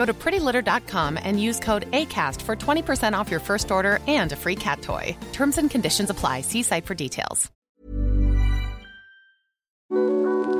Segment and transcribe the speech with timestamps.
[0.00, 4.36] Go to prettylitter.com and use code ACAST for 20% off your first order and a
[4.36, 5.14] free cat toy.
[5.34, 6.40] Terms and conditions apply.
[6.40, 7.50] See site for details.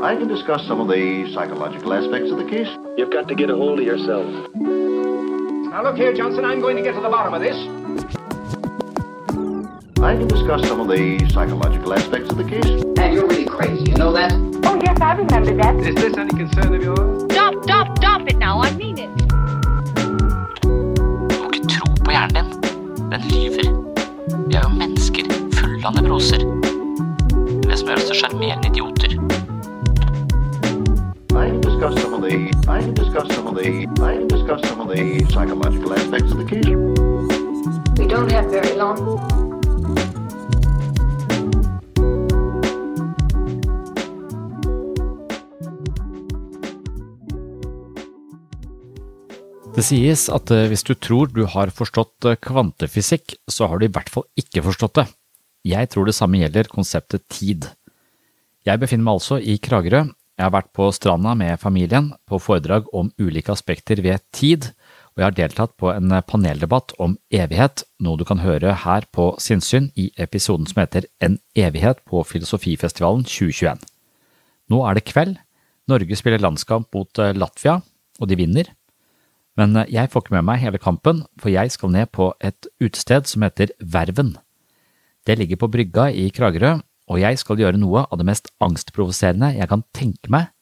[0.03, 2.69] I can discuss some of the psychological aspects of the case.
[2.99, 4.27] You've got to get a hold of yourself.
[4.57, 7.57] Now look here, Johnson, I'm going to get to the bottom of this.
[10.03, 12.85] I can discuss some of the psychological aspects of the case.
[12.99, 14.33] And you're really crazy, you know that?
[14.65, 15.77] Oh, yes, I remember that.
[15.77, 17.23] Is this any concern of yours?
[17.33, 18.61] Stop, stop, stop it now.
[18.61, 19.30] I mean it.
[22.21, 23.11] Du må ikke tro på hjernen din.
[23.11, 23.69] Den lyver.
[24.49, 25.25] Vi er jo mennesker
[25.57, 26.43] fulle av nevroser.
[27.65, 29.15] Det som gjør oss til sjarmerende idioter.
[31.31, 34.69] I can discuss some of the I can discuss some of the I can discuss
[34.69, 36.67] some of the psychological aspects of the case.
[37.97, 39.50] We don't have very long.
[49.81, 53.87] Det sies at eh, hvis du tror du har forstått eh, kvantefysikk, så har du
[53.87, 55.05] i hvert fall ikke forstått det.
[55.71, 57.65] Jeg tror det samme gjelder konseptet tid.
[58.69, 60.03] Jeg befinner meg altså i Kragerø.
[60.37, 64.69] Jeg har vært på stranda med familien på foredrag om ulike aspekter ved tid,
[65.15, 69.31] og jeg har deltatt på en paneldebatt om evighet, noe du kan høre her på
[69.41, 73.81] Sinnsyn i episoden som heter En evighet på Filosofifestivalen 2021.
[74.69, 75.41] Nå er det kveld.
[75.89, 77.79] Norge spiller landskamp mot eh, Latvia,
[78.21, 78.69] og de vinner.
[79.59, 82.69] Men eh, jeg får ikke med meg hele kampen, for jeg skal ned på et
[82.83, 84.37] utested som heter Verven.
[85.27, 86.79] Det ligger på brygga i Kragerø,
[87.11, 90.53] og jeg skal gjøre noe av det mest angstprovoserende jeg kan tenke meg.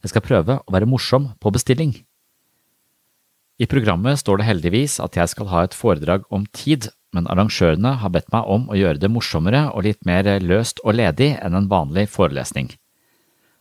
[0.00, 1.92] Jeg skal prøve å være morsom på bestilling.
[3.60, 7.98] I programmet står det heldigvis at jeg skal ha et foredrag om tid, men arrangørene
[8.00, 11.58] har bedt meg om å gjøre det morsommere og litt mer løst og ledig enn
[11.58, 12.70] en vanlig forelesning.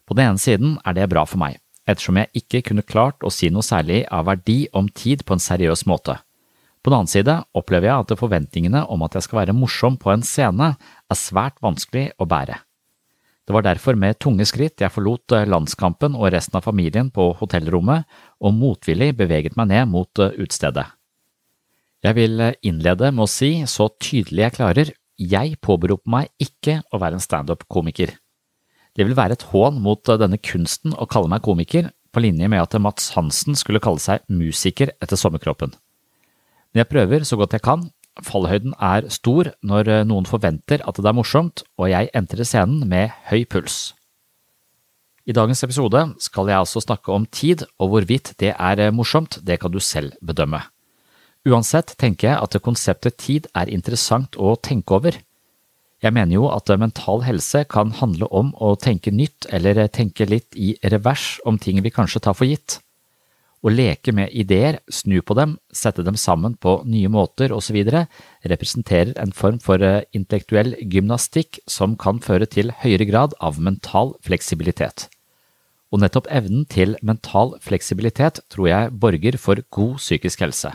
[0.07, 3.31] På den ene siden er det bra for meg, ettersom jeg ikke kunne klart å
[3.33, 6.19] si noe særlig av verdi om tid på en seriøs måte.
[6.79, 10.13] På den annen side opplever jeg at forventningene om at jeg skal være morsom på
[10.13, 12.61] en scene, er svært vanskelig å bære.
[13.49, 18.05] Det var derfor med tunge skritt jeg forlot landskampen og resten av familien på hotellrommet
[18.45, 20.85] og motvillig beveget meg ned mot utestedet.
[22.05, 27.01] Jeg vil innlede med å si, så tydelig jeg klarer, jeg påberoper meg ikke å
[27.01, 28.13] være en standup-komiker.
[28.97, 32.61] Det vil være et hån mot denne kunsten å kalle meg komiker, på linje med
[32.63, 35.75] at Mats Hansen skulle kalle seg musiker etter sommerkroppen.
[36.73, 37.85] Men jeg prøver så godt jeg kan,
[38.25, 43.13] fallhøyden er stor når noen forventer at det er morsomt, og jeg entrer scenen med
[43.29, 43.93] høy puls.
[45.29, 49.59] I dagens episode skal jeg altså snakke om tid, og hvorvidt det er morsomt, det
[49.61, 50.63] kan du selv bedømme.
[51.47, 55.15] Uansett tenker jeg at konseptet tid er interessant å tenke over.
[55.99, 60.55] Jeg mener jo at mental helse kan handle om å tenke nytt eller tenke litt
[60.55, 62.79] i revers om ting vi kanskje tar for gitt.
[63.59, 67.75] Å leke med ideer, snu på dem, sette dem sammen på nye måter osv.
[68.47, 69.83] representerer en form for
[70.15, 75.09] intellektuell gymnastikk som kan føre til høyere grad av mental fleksibilitet.
[75.91, 80.71] Og nettopp evnen til mental fleksibilitet tror jeg borger for god psykisk helse.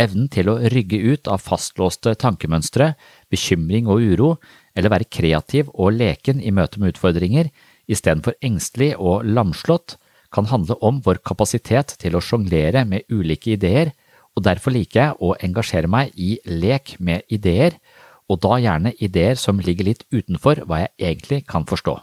[0.00, 2.92] Evnen til å rygge ut av fastlåste tankemønstre,
[3.30, 4.30] bekymring og uro,
[4.76, 7.50] eller være kreativ og leken i møte med utfordringer,
[7.90, 9.96] istedenfor engstelig og lamslått,
[10.32, 13.94] kan handle om vår kapasitet til å sjonglere med ulike ideer,
[14.36, 17.78] og derfor liker jeg å engasjere meg i lek med ideer,
[18.28, 21.96] og da gjerne ideer som ligger litt utenfor hva jeg egentlig kan forstå.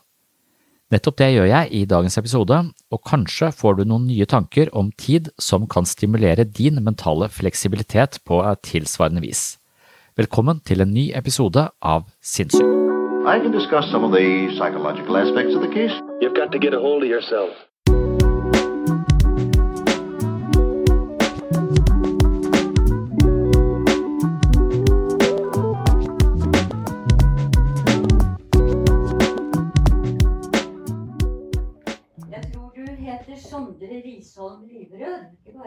[0.94, 2.58] Nettopp det gjør jeg i dagens episode,
[2.94, 8.20] og kanskje får du noen nye tanker om tid som kan stimulere din mentale fleksibilitet
[8.22, 9.58] på et tilsvarende vis.
[10.14, 12.70] Velkommen til en ny episode av Sinnsyn.
[13.26, 15.98] I can discuss some of the psychological aspects of the case.
[16.22, 17.66] You've got to get a hold of yourself.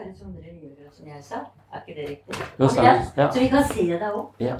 [0.09, 1.35] Ikke bare Sondre Liverød, som jeg sa.
[1.73, 2.35] Er ikke det riktig?
[2.59, 3.01] Jo, stemmer.
[3.17, 3.31] Ja.
[3.31, 4.33] Så vi kan se deg opp.
[4.39, 4.55] Ja.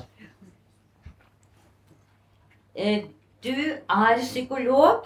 [2.75, 3.03] Eh,
[3.43, 3.49] Du
[3.89, 5.05] er psykolog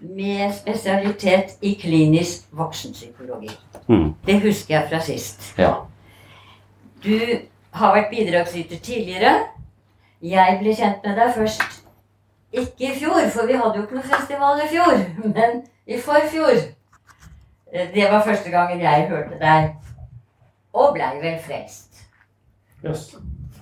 [0.00, 3.48] med spesialitet i klinisk voksenpsykologi.
[3.88, 4.14] Mm.
[4.26, 5.54] Det husker jeg fra sist.
[5.58, 5.72] ja.
[7.04, 7.18] Du
[7.72, 9.32] har vært bidragsyter tidligere.
[10.22, 11.62] Jeg ble kjent med deg først
[12.52, 14.98] ikke i fjor, for vi hadde jo ikke noe festival i fjor,
[15.34, 16.60] men i forfjor.
[17.72, 19.74] Eh, Det var første gangen jeg hørte deg,
[20.72, 22.04] og blei vel frelst.
[22.84, 23.16] Jøss.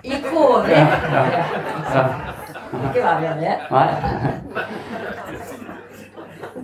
[0.05, 0.69] I KV.
[0.69, 0.79] Ja,
[1.13, 1.45] ja.
[1.95, 2.05] Ja.
[2.89, 3.59] Ikke vær med det.
[3.71, 3.89] Nei.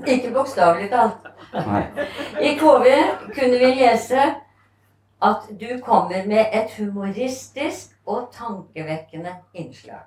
[0.06, 1.26] Ikke bokstavelig talt.
[1.52, 1.82] Nei.
[2.40, 2.86] I KV
[3.34, 4.22] kunne vi lese
[5.22, 10.02] at du kommer med et humoristisk og tankevekkende innslag.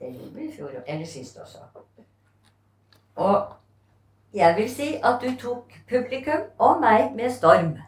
[0.00, 1.58] Det gjorde vi i fjor, eller sist også.
[3.16, 3.46] Og
[4.34, 7.78] jeg vil si at du tok publikum og meg med storm.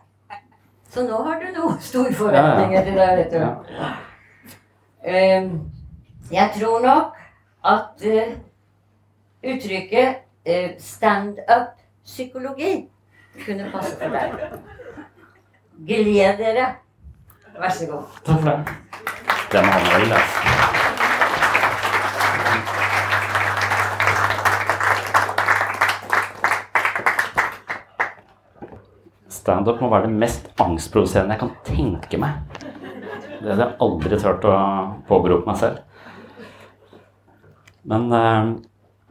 [0.91, 3.47] Så nå har du noe store forventninger til deg, vet du.
[5.09, 5.61] Ehm,
[6.33, 7.05] jeg tror nok
[7.65, 8.33] at eh,
[9.43, 12.88] uttrykket eh, stand-up-psykologi
[13.47, 14.31] kunne passe for deg.
[15.87, 16.75] Gled dere.
[17.59, 18.03] Vær så god.
[18.25, 18.59] Takk for det.
[19.53, 20.12] Det må han vel.
[29.43, 32.61] Standup må være det mest angstproduserende jeg kan tenke meg.
[33.43, 34.59] Det hadde jeg aldri turt å
[35.09, 35.81] påberope meg selv.
[37.91, 38.53] Men eh,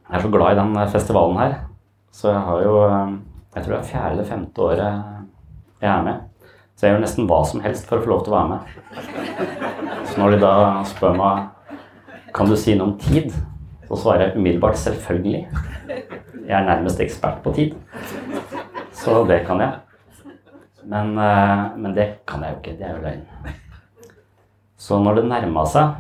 [0.08, 1.58] jeg er så glad i den festivalen her,
[2.16, 3.18] så jeg har jo eh,
[3.52, 5.02] Jeg tror det er fjerde eller femte året
[5.82, 6.48] jeg er med.
[6.80, 10.08] Så jeg gjør nesten hva som helst for å få lov til å være med.
[10.08, 10.54] Så når de da
[10.88, 13.36] spør meg kan du si noe om tid,
[13.90, 15.44] så svarer jeg umiddelbart selvfølgelig.
[15.92, 17.76] Jeg er nærmest ekspert på tid.
[18.96, 19.91] Så det kan jeg.
[20.92, 22.78] Men, eh, men det kan jeg jo ikke.
[22.80, 23.60] Det er jo løgn.
[24.82, 25.94] Så når det nærma seg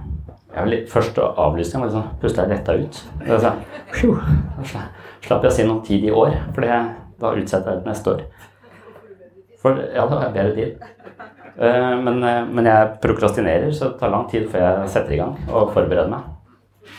[0.65, 2.97] vil, Første avlysning var liksom, pusta jeg letta ut.
[3.23, 4.89] Så, sånn,
[5.23, 8.25] slapp jeg å si noe tid i år, for da utsetter jeg det neste år.
[9.61, 10.83] For ja, da har jeg bedre tid.
[11.61, 15.21] Eh, Men, eh, men jeg prokrastinerer, så det tar lang tid før jeg setter i
[15.21, 16.27] gang og forbereder meg.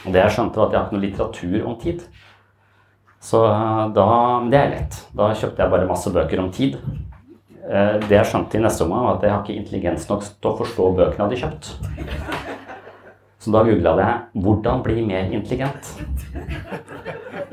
[0.06, 2.02] Og det jeg skjønte, var at jeg har ikke noe litteratur om tid.
[3.22, 3.38] Så
[3.94, 4.06] da
[4.50, 5.00] det er lett.
[5.14, 6.78] Da kjøpte jeg bare masse bøker om tid.
[7.62, 10.50] Eh, Det jeg skjønte i neste omgang, var at jeg har ikke intelligens nok til
[10.50, 11.64] å forstå bøkene jeg hadde kjøpt.
[13.38, 15.86] Så da googla jeg 'Hvordan bli mer intelligent'.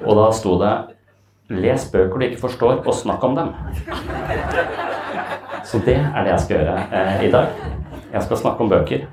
[0.05, 0.95] Og da sto det
[1.49, 3.53] 'Les bøker du ikke forstår, og snakk om dem'.
[5.63, 7.47] Så det er det jeg skal gjøre eh, i dag.
[8.13, 9.07] Jeg skal snakke om bøker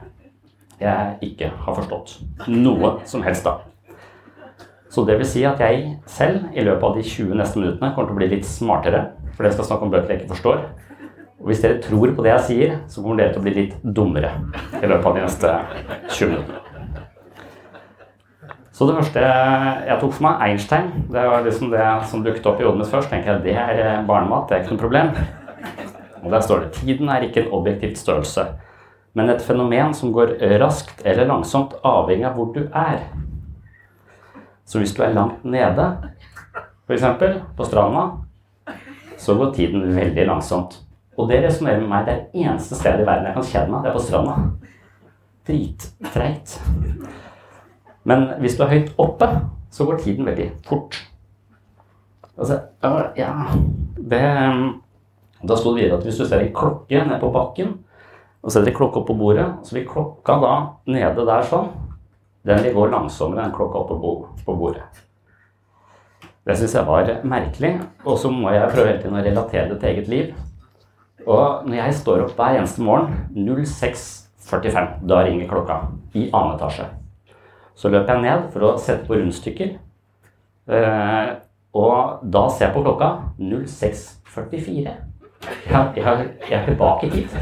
[0.80, 3.60] jeg ikke har forstått noe som helst av.
[4.90, 8.08] Så det vil si at jeg selv i løpet av de 20 neste minuttene kommer
[8.08, 10.62] til å bli litt smartere, fordi jeg skal snakke om bøker jeg ikke forstår.
[11.36, 13.74] Og hvis dere tror på det jeg sier, så kommer dere til å bli litt
[13.84, 14.32] dummere
[14.80, 15.52] i løpet av de neste
[16.08, 16.62] 20 minuttene.
[18.76, 22.58] Så det første jeg tok for meg, Einstein, det var liksom det som dukket opp
[22.60, 23.08] i hodet mitt først.
[23.08, 25.12] tenker jeg, Det er eh, barnemat, det er ikke noe problem.
[26.22, 28.44] Og der står det tiden er ikke en objektivt størrelse,
[29.14, 33.06] men et fenomen som går raskt eller langsomt avhengig av hvor du er.
[34.66, 35.86] Så hvis du er langt nede,
[36.88, 37.04] f.eks.
[37.56, 38.25] på stranda,
[39.26, 40.78] så går tiden veldig langsomt.
[41.16, 42.06] Og det resonnerer med meg.
[42.06, 44.36] Det er det eneste stedet i verden jeg kan kjenne meg, det er på stranda.
[45.46, 46.56] Drittreit.
[48.06, 49.28] Men hvis du er høyt oppe,
[49.74, 50.98] så går tiden veldig fort.
[52.36, 52.60] Altså,
[53.16, 53.32] ja
[53.96, 54.22] det,
[55.48, 57.74] Da sto det videre at hvis du ser en klokke ned på bakken,
[58.42, 60.54] og setter en klokke opp på bordet, så vil klokka da
[60.86, 61.72] nede der sånn
[62.46, 63.96] Den vil gå langsommere enn klokka oppe
[64.46, 65.05] på bordet.
[66.46, 67.72] Det syns jeg var merkelig.
[68.04, 70.28] Og så må jeg prøve hele tiden å relatere det til eget liv.
[71.26, 75.80] Og når jeg står opp hver eneste morgen 06.45, da ringer klokka
[76.14, 76.86] i annen etasje.
[77.74, 79.74] Så løper jeg ned for å sette på rundstykker.
[80.70, 81.34] Eh,
[81.76, 83.10] og da ser jeg på klokka
[83.42, 84.94] 06.44.
[85.66, 87.34] Jeg, jeg, er tilbake hit.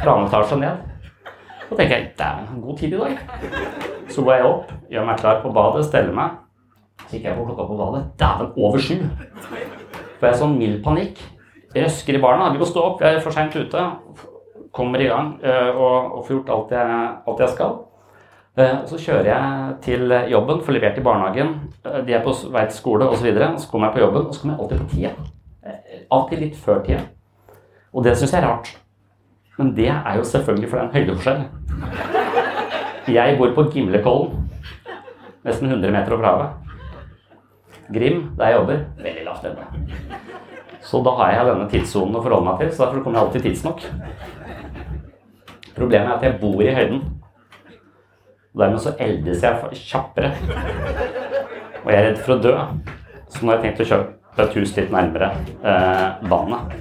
[0.00, 0.84] Fra annen etasje ned.
[1.68, 3.16] Så tenker jeg det er en god tid i dag.
[4.08, 6.47] Så går jeg opp, gjør meg klar på badet, steller meg.
[7.06, 8.04] Så gikk jeg på klokka på badet.
[8.20, 8.96] Dæven, over sju!
[10.18, 11.20] Får jeg sånn mild panikk.
[11.76, 12.50] Røsker i barna.
[12.52, 13.84] Vi må stå opp, jeg er for seint ute.
[14.74, 17.78] Kommer i gang øh, og, og får gjort alt jeg, alt jeg skal.
[18.58, 21.52] Og så kjører jeg til jobben, får levert i barnehagen.
[21.84, 23.20] Uh, de er på vei til skole osv.
[23.20, 23.52] Så, videre.
[23.62, 25.12] så kommer jeg på jobben, og så kommer jeg alltid på tida.
[26.10, 27.04] Alltid litt før tida.
[27.94, 28.72] Og det syns jeg er rart.
[29.58, 31.42] Men det er jo selvfølgelig for det er en høydeforskjell.
[33.14, 34.50] Jeg bor på Gimlekollen,
[35.46, 36.67] nesten 100 meter over havet.
[37.92, 39.68] Grim, der jeg jobber, veldig lavt lønna.
[40.84, 43.46] Så da har jeg denne tidssonen å forholde meg til, så derfor kommer jeg alltid
[43.48, 43.86] tidsnok.
[45.78, 47.02] Problemet er at jeg bor i høyden.
[48.54, 50.32] Og dermed så eldes jeg kjappere.
[51.84, 52.54] Og jeg er redd for å dø.
[53.28, 55.28] Så nå har jeg tenkt å kjøpe et hus litt nærmere
[55.62, 56.74] eh, vannet.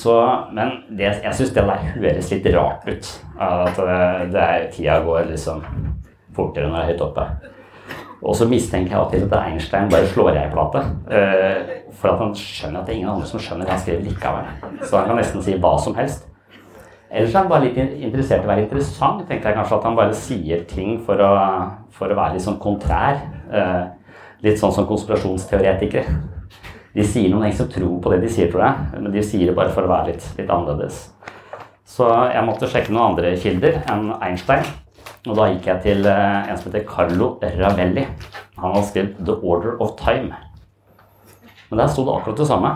[0.00, 0.16] Så,
[0.56, 3.08] men det, jeg syns det der høres litt rart ut.
[3.36, 4.02] At det,
[4.34, 5.64] det er, tida går liksom
[6.36, 7.26] fortere når jeg er høyt oppe.
[8.20, 10.82] Og så mistenker jeg alltid at Einstein bare slår jeg i plate.
[11.08, 14.02] Uh, for at han skjønner at det er ingen andre som skjønner det han skriver
[14.08, 14.50] likevel.
[14.82, 16.26] Så han kan nesten si hva som helst.
[17.10, 19.24] Ellers er han bare litt interessert i å være interessant.
[19.28, 21.30] Tenkte jeg kanskje at han bare sier ting for å,
[21.96, 23.24] for å være litt sånn kontrær.
[23.50, 23.88] Uh,
[24.44, 26.20] litt sånn som konspirasjonsteoretikere.
[26.94, 29.00] De sier noen som tror på det de sier, tror jeg.
[29.00, 31.02] Men de sier det bare for å være litt, litt annerledes.
[31.90, 34.66] Så jeg måtte sjekke noen andre kilder enn Einstein.
[35.28, 38.06] Og da gikk jeg til eh, en som heter Carlo Ravelli.
[38.60, 40.32] Han har skrevet 'The Order of Time'.
[41.70, 42.70] Men der sto det akkurat det samme.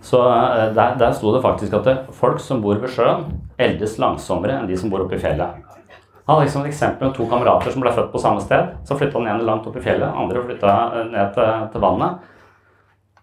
[0.00, 3.26] Så eh, der, der sto det faktisk at det, folk som bor ved sjøen,
[3.58, 5.64] eldes langsommere enn de som bor oppe i fjellet.
[6.24, 8.70] Han hadde liksom et eksempel med to kamerater som ble født på samme sted.
[8.86, 12.30] Så flytta den ene langt opp i fjellet, andre flytta eh, ned til, til vannet.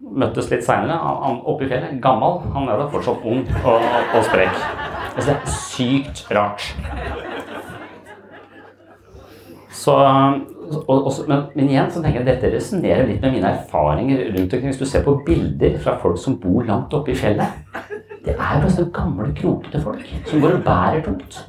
[0.01, 0.99] Møttes litt seinere.
[1.47, 2.41] Oppe i fjellet, gammel.
[2.51, 4.99] Han er da fortsatt ung og, og sprek.
[5.15, 6.75] Altså, det er sykt rart.
[9.71, 9.93] Så,
[10.87, 14.27] og, og, men, men, igjen så tenker jeg at dette resonnerer litt med mine erfaringer
[14.27, 14.69] rundt omkring.
[14.69, 17.79] Hvis du ser på bilder fra folk som bor langt oppe i fjellet
[18.21, 21.41] Det er jo sånne gamle, krokete folk som går og bærer tungt.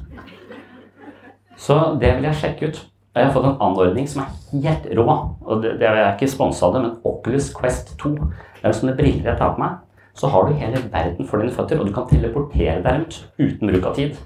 [1.57, 2.81] Så det vil jeg sjekke ut.
[3.13, 5.05] Jeg har fått en anordning som er helt rå.
[5.45, 8.15] og det, det er ikke sponsa av det, men Oculus Quest 2.
[8.17, 9.82] Det er sånne briller jeg tar på meg
[10.13, 13.69] så har du hele verden for dine føtter, og du kan teleportere deg rundt uten
[13.71, 14.17] bruk av tid.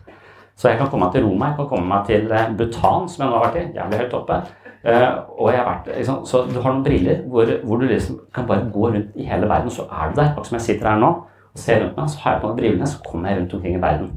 [0.57, 3.23] Så jeg kan komme meg til Roma, jeg kan komme meg til eh, Bhutan, som
[3.23, 3.65] jeg nå har vært i.
[3.77, 4.39] Jævlig høyt oppe.
[4.87, 8.19] Uh, og jeg har vært, liksom, Så du har noen briller hvor, hvor, du liksom
[8.33, 10.29] kan bare gå rundt i hele verden, så er du der.
[10.29, 11.09] Akkurat som jeg sitter her nå
[11.57, 13.75] og ser rundt meg, så har jeg på meg brillene, så kommer jeg rundt omkring
[13.75, 14.11] i verden.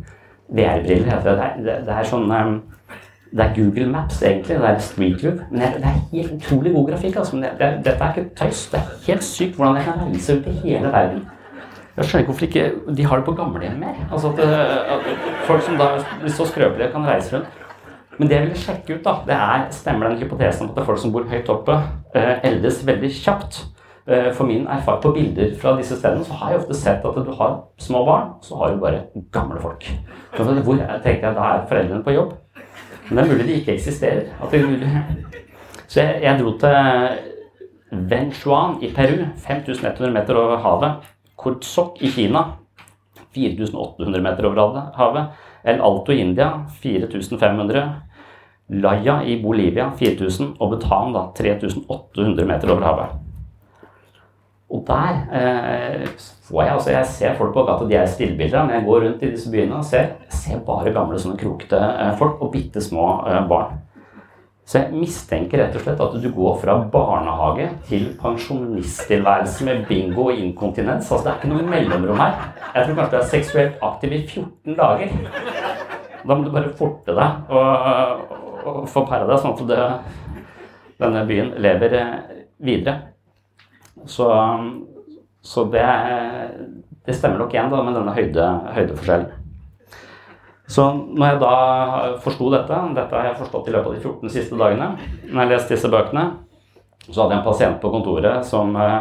[0.48, 1.50] VR-briller heter det.
[1.64, 2.54] Det er, det er sånn um,
[3.30, 4.56] det er Google Maps, egentlig.
[4.58, 5.42] Det er Street Group.
[5.50, 7.16] Men det er helt utrolig god grafikk.
[7.16, 7.36] Altså.
[7.36, 8.64] Men det, det, dette er ikke tøys.
[8.72, 11.20] Det er helt sykt hvordan jeg kan reise ut i hele verden.
[11.96, 13.96] Jeg skjønner ikke hvorfor ikke de har det på gamlehjem mer.
[14.12, 15.08] Altså at, eh, at,
[15.48, 15.88] folk som da
[16.20, 17.58] blir så skrøpelige, kan reise rundt.
[18.18, 20.88] Men det jeg ville sjekke ut, da, det er stemmer den hypotesen at det er
[20.88, 21.76] folk som bor høyt oppe,
[22.14, 23.62] eh, eldes veldig kjapt.
[24.10, 27.18] Eh, for min erfaring på bilder fra disse stedene, så har jeg ofte sett at
[27.26, 29.86] du har små barn, så har du bare gamle folk.
[30.36, 32.32] Hvor tenker jeg da er foreldrene på jobb?
[33.08, 34.30] Men det er mulig de ikke eksisterer.
[35.86, 41.08] Så jeg, jeg dro til Venchuan i Peru, 5100 meter over havet.
[41.40, 42.44] Kurzok i Kina
[43.34, 45.40] 4800 meter over havet.
[45.62, 47.88] El Alto i India 4500.
[48.80, 50.54] Laya i Bolivia 4000.
[50.58, 53.18] Og Bhutan da 3800 meter over havet.
[54.70, 56.08] Og der eh,
[56.46, 59.22] får jeg altså Jeg ser folk på gata, de er stillbilder, men jeg går rundt
[59.22, 63.06] i disse byene og ser, ser bare gamle sånne krokete eh, folk og bitte små
[63.26, 63.80] eh, barn.
[64.70, 70.28] Så jeg mistenker rett og slett at du går fra barnehage til pensjonisttilværelse med bingo
[70.30, 71.08] og inkontinens.
[71.10, 72.36] Altså Det er ikke noe mellomrom her.
[72.76, 75.16] Jeg tror kanskje du er seksuelt aktiv i 14 dager.
[76.22, 78.22] Da må du bare forte deg og,
[78.62, 79.88] og få pæra deg, sånn at det,
[81.02, 82.14] denne byen lever eh,
[82.62, 82.96] videre.
[84.06, 84.30] Så,
[85.42, 85.86] så det,
[87.08, 89.29] det, stemmer nok igjen da med denne høyde, høydeforskjellen.
[90.70, 91.54] Så når jeg da
[92.22, 94.92] forsto dette, dette har jeg forstått i løpet av de 14 siste dagene,
[95.26, 96.26] når jeg leste disse bøkene,
[97.08, 99.00] så hadde jeg en pasient på kontoret som eh,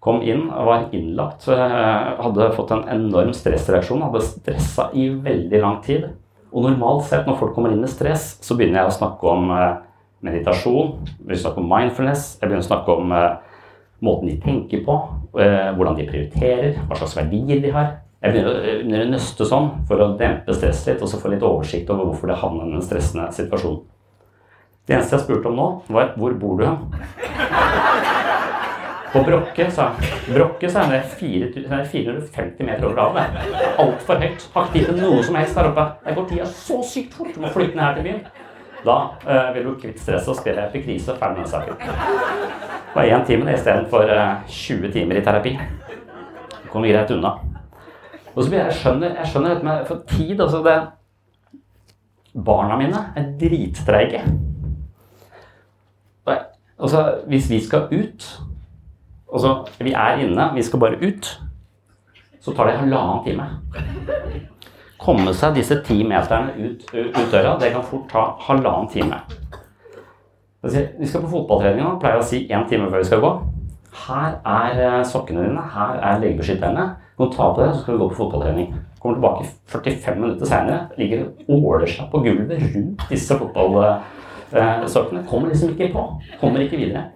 [0.00, 1.48] kom inn og var innlagt.
[1.52, 6.08] Eh, hadde fått en enorm stressreaksjon, hadde stressa i veldig lang tid.
[6.54, 9.52] Og normalt sett når folk kommer inn med stress, så begynner jeg å snakke om
[9.52, 9.74] eh,
[10.24, 13.12] meditasjon, jeg begynner å snakke om mindfulness, jeg begynner å snakke om
[14.06, 14.94] måten de tenker på,
[15.36, 17.92] hvordan de prioriterer, hva slags verdier de har.
[18.26, 21.44] Jeg begynner å, jeg nøste sånn for å dempe stresset litt, og så få litt
[21.46, 23.76] oversikt over hvorfor det havner i en stressende situasjon.
[24.86, 26.80] Det eneste jeg spurte om nå, var hvor bor du hen?
[29.12, 30.10] På Brokke, sa han.
[30.26, 33.38] Brokke, sa han, det er det er 450 meter over havet.
[33.78, 34.50] Altfor høyt.
[34.56, 35.88] Har ikke tid til noe som helst der oppe.
[36.02, 37.30] Der går tida så sykt fort.
[37.34, 38.22] Du må flytte ned her til byen.
[38.86, 41.78] Da eh, vil du kvitte stresset og spille epikrise og ferdig med den saken.
[41.78, 45.58] Det var én time istedenfor eh, 20 timer i terapi.
[46.56, 47.38] Det kommer greit unna.
[48.36, 50.76] Og så jeg, skjønner, jeg skjønner dette med for tid altså det,
[52.46, 54.20] Barna mine er drittreige.
[56.78, 58.42] Altså, hvis vi skal ut
[59.32, 61.40] Altså, vi er inne, vi skal bare ut.
[62.40, 63.46] Så tar det halvannen time.
[64.98, 69.18] Komme seg disse ti meterne ut, ut døra, det kan fort ta halvannen time.
[70.62, 73.32] Vi skal på fotballtrening nå, pleier å si én time før vi skal gå.
[74.06, 76.86] Her er eh, sokkene dine, her er legebeskytterne.
[77.16, 78.74] Du kan ta på det, så skal vi gå på fotballtrening.
[79.00, 85.22] Kommer tilbake 45 minutter seinere, ligger og åler seg på gulvet rundt disse fotballsokkene.
[85.30, 86.02] Kommer liksom ikke på.
[86.42, 87.06] Kommer ikke videre.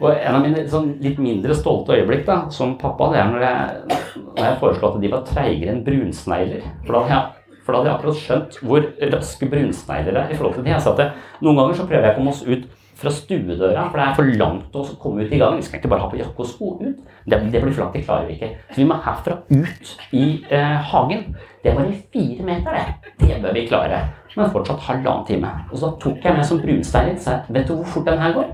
[0.00, 3.44] Og en av mine sånn, litt mindre stolte øyeblikk da, som pappa, det er når
[3.44, 6.64] jeg, når jeg foreslo at de var treigere enn brunsnegler.
[6.86, 10.56] For da hadde jeg, da hadde jeg akkurat skjønt hvor raske brunsnegler er i forhold
[10.56, 10.72] til det.
[10.72, 11.10] Jeg sa at det,
[11.44, 12.64] noen ganger så prøver jeg å komme oss ut
[13.02, 15.60] fra stuedøra, for det er for langt å komme ut i gangen.
[15.60, 17.02] Vi skal ikke bare ha på jakke og sko ut.
[17.26, 18.50] Det, det blir for langt, det klarer vi ikke.
[18.70, 21.26] Så vi må herfra ut i eh, hagen.
[21.62, 23.12] Det er bare fire meter, det.
[23.20, 24.00] Det bør vi klare.
[24.36, 25.52] Men fortsatt halvannen time.
[25.70, 28.34] Og så tok jeg med som brunsnegle og sa vet du hvor fort den her
[28.38, 28.48] går?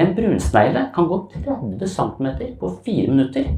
[0.00, 2.28] En brunsnegle kan gå 30 cm
[2.60, 3.48] på fire minutter.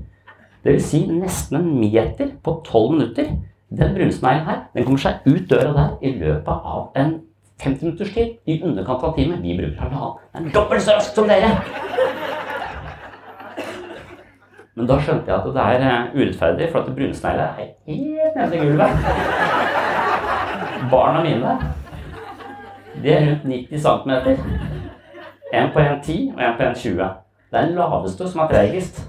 [0.62, 3.34] Det vil si nesten en meter på 12 minutter.
[3.72, 7.14] Den brunsneglen her den kommer seg ut døra der i løpet av en
[7.60, 8.36] 50 minutters tid.
[8.46, 9.36] I underkant av en time.
[9.42, 10.16] Vi bruker halvannen.
[10.32, 11.52] Det er dobbelt så raskt som dere!
[14.74, 17.52] Men da skjønte jeg at det er eh, urettferdig, for at brunsnegler er
[17.86, 18.90] helt nede i gulvet.
[20.90, 21.58] Barna mine
[23.02, 24.10] de er rundt 90 cm.
[25.52, 27.08] En på 1,10 og en på 1,20.
[27.50, 29.02] Det er den laveste som er tregest.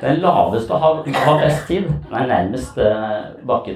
[0.00, 1.82] Den laveste har, har best tid.
[1.82, 3.74] Den er nærmest eh, bakken.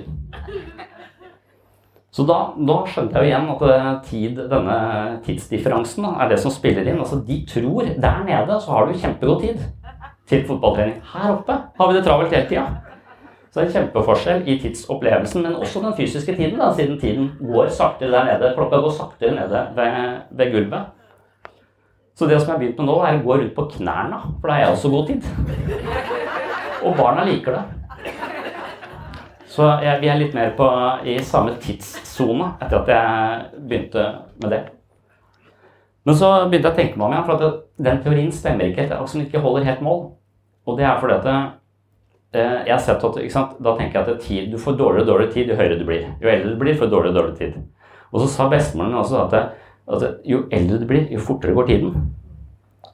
[2.14, 4.77] Så da, da skjønte jeg jo igjen at eh, tid, denne
[5.24, 7.00] tidsdifferansen er det som spiller inn.
[7.03, 9.64] Altså, de tror der nede så har du kjempegod tid
[10.31, 11.00] til fotballtrening.
[11.11, 12.68] Her oppe har vi det travelt hele tida.
[13.50, 17.29] Så det er en kjempeforskjell i tidsopplevelsen, men også den fysiske tiden, da, siden tiden
[17.38, 18.55] går saktere der nede.
[18.57, 20.88] Klokka går saktere nede ved, ved gulvet.
[22.14, 24.50] Så det som jeg har begynt med nå, er å gå rundt på knærne, for
[24.50, 25.22] da har jeg også god tid.
[26.85, 27.84] Og barna liker det.
[29.55, 30.67] Så jeg, vi er litt mer på,
[31.07, 34.07] i samme tidssone etter at jeg begynte
[34.43, 34.62] med det.
[36.05, 38.83] Men så begynte jeg å tenke meg om igjen, for at den teorien stemmer ikke.
[38.83, 40.01] Det er akkurat som ikke holder helt mål.
[40.67, 43.55] Og det er fordi at eh, jeg har sett at, ikke sant?
[43.62, 46.11] Da tenker jeg at tid, du får dårligere og dårligere tid jo høyere du blir.
[46.25, 47.95] Jo eldre du blir, får du dårligere og dårligere tid.
[48.11, 49.38] Og så sa bestemoren min også at,
[49.95, 51.95] at jo eldre du blir, jo fortere går tiden.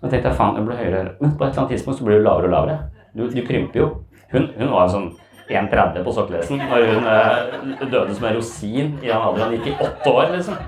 [0.03, 1.17] Tenkte jeg faen, jeg blir høyere.
[1.23, 2.79] Men på et eller annet tidspunkt så blir du lavere og lavere.
[3.17, 3.91] Du, du krymper jo.
[4.31, 5.11] Hun, hun var sånn
[5.59, 9.11] 1,30 på sokkelesen når hun eh, døde som en rosin i.
[9.13, 10.59] Han gikk i åtte år, liksom.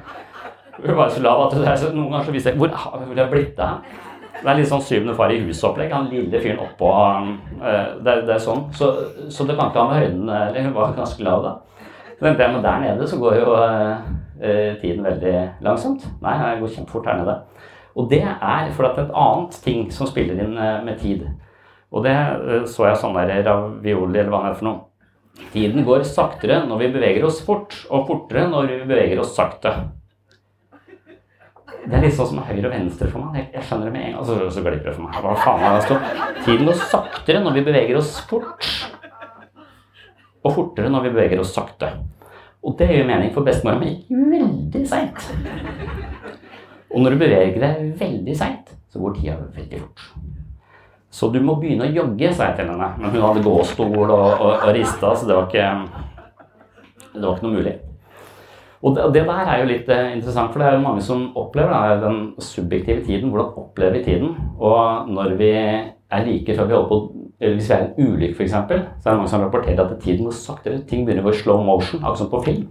[0.82, 3.20] Hun var så lav at det så, noen ganger så viser jeg hvor har hun
[3.30, 3.84] blitt av?
[4.42, 5.92] Det er litt sånn syvende far i huset-opplegg.
[5.94, 7.28] Han lille fyren oppå uh,
[7.62, 8.64] det, er- det er sånn.
[8.74, 8.88] Så,
[9.30, 11.52] så det kan ikke ha med høyden Eller hun var ganske lav da.
[12.16, 14.10] Så tenkte jeg, men der nede så går jo eh,
[14.42, 16.04] eh, tiden veldig langsomt.
[16.22, 17.36] Nei, jeg går kjempefort her nede.
[17.98, 21.24] Og det er for at et annet ting som spiller inn eh, med tid.
[21.92, 24.80] Og det eh, så jeg sånn der ravioli, eller hva det er for noe.
[25.52, 29.72] Tiden går saktere når vi beveger oss fort, og fortere når vi beveger oss sakte.
[31.82, 33.48] Det er litt sånn som høyre og venstre for meg.
[33.50, 35.16] Jeg, skjønner det med en gang, og så, glipper det for meg.
[35.24, 36.44] Hva faen er det stått?
[36.46, 38.68] Tiden går saktere når vi beveger oss fort,
[40.42, 41.90] og fortere når vi beveger oss sakte.
[42.62, 45.26] Og det gjør mening, for bestemora mi veldig seint.
[46.92, 50.06] Og når du beveger deg veldig seint, så går tida veldig fort.
[51.12, 52.88] Så du må begynne å jogge, sa jeg til henne.
[52.96, 55.66] Men hun hadde gåstol og, og, og rista, så det var ikke,
[57.12, 57.74] det var ikke noe mulig.
[58.82, 61.28] Og det, det der er jo litt eh, interessant, for det er jo mange som
[61.38, 63.28] opplever da, den subjektive tiden.
[63.30, 64.32] Hvordan opplever vi tiden?
[64.58, 67.00] Og når vi er like før vi holder på
[67.42, 70.24] Hvis vi er i en ulykke, f.eks., så er det mange som rapporterer at tiden
[70.24, 70.82] går saktere.
[70.86, 72.68] Ting begynner å gå i slow motion, akkurat som på film.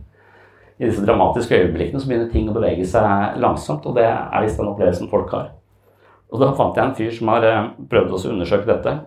[0.80, 4.58] I disse dramatiske øyeblikkene så begynner ting å bevege seg langsomt, og det er visst
[4.58, 5.52] den opplevelsen folk har.
[6.32, 8.98] Og da fant jeg en fyr som har eh, prøvd å undersøke dette.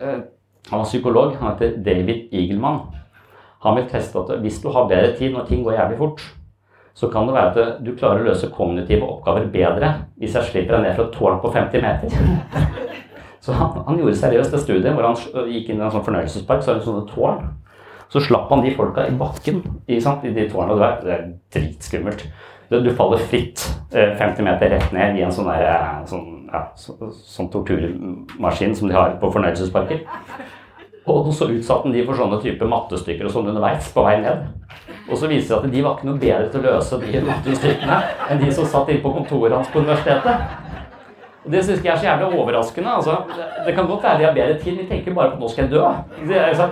[0.00, 0.22] Eh,
[0.70, 1.34] Han var psykolog.
[1.40, 2.80] Han heter David Eagleman.
[3.64, 6.24] Han vil teste at hvis du har bedre tid når ting går jævlig fort,
[6.94, 10.76] så kan det være at du klarer å løse kognitive oppgaver bedre hvis jeg slipper
[10.76, 12.84] deg ned fra et tårn på 50 meter.
[13.44, 16.62] Så han, han gjorde seriøst det studiet hvor han gikk inn i en sånn fornøyelsespark,
[16.64, 17.42] så er det sånne tårn.
[18.08, 20.76] Så slapp han de folka i bakken i, de tårna.
[21.04, 22.24] Det er dritskummelt.
[22.82, 26.64] Du, faller fritt eh, 50 meter rett ned i en sånn, der, eh, sånn, ja,
[26.78, 30.04] så, sånn torturmaskin som de har på fornøyelsesparker.
[31.04, 34.46] Og så utsatte de for sånne type mattestykker og sånn underveis på vei ned.
[35.04, 37.20] Og så viser det seg at de var ikke noe bedre til å løse de
[37.26, 37.98] mattestykkene
[38.30, 40.62] enn de som satt inne på kontoret hans på universitetet.
[41.44, 42.96] Og Det syns jeg er så jævlig overraskende.
[43.02, 43.18] Altså,
[43.66, 45.72] det kan godt være de har bedre tid, de tenker bare på 'nå skal jeg
[45.72, 45.92] dø'.
[46.28, 46.70] Det liksom,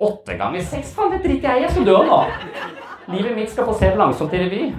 [0.00, 0.94] Åtte ganger seks?
[0.94, 1.62] Faen, det driter jeg i.
[1.62, 2.20] Jeg skal dø nå.
[3.08, 4.74] Livet mitt skal passere langsomt i revy.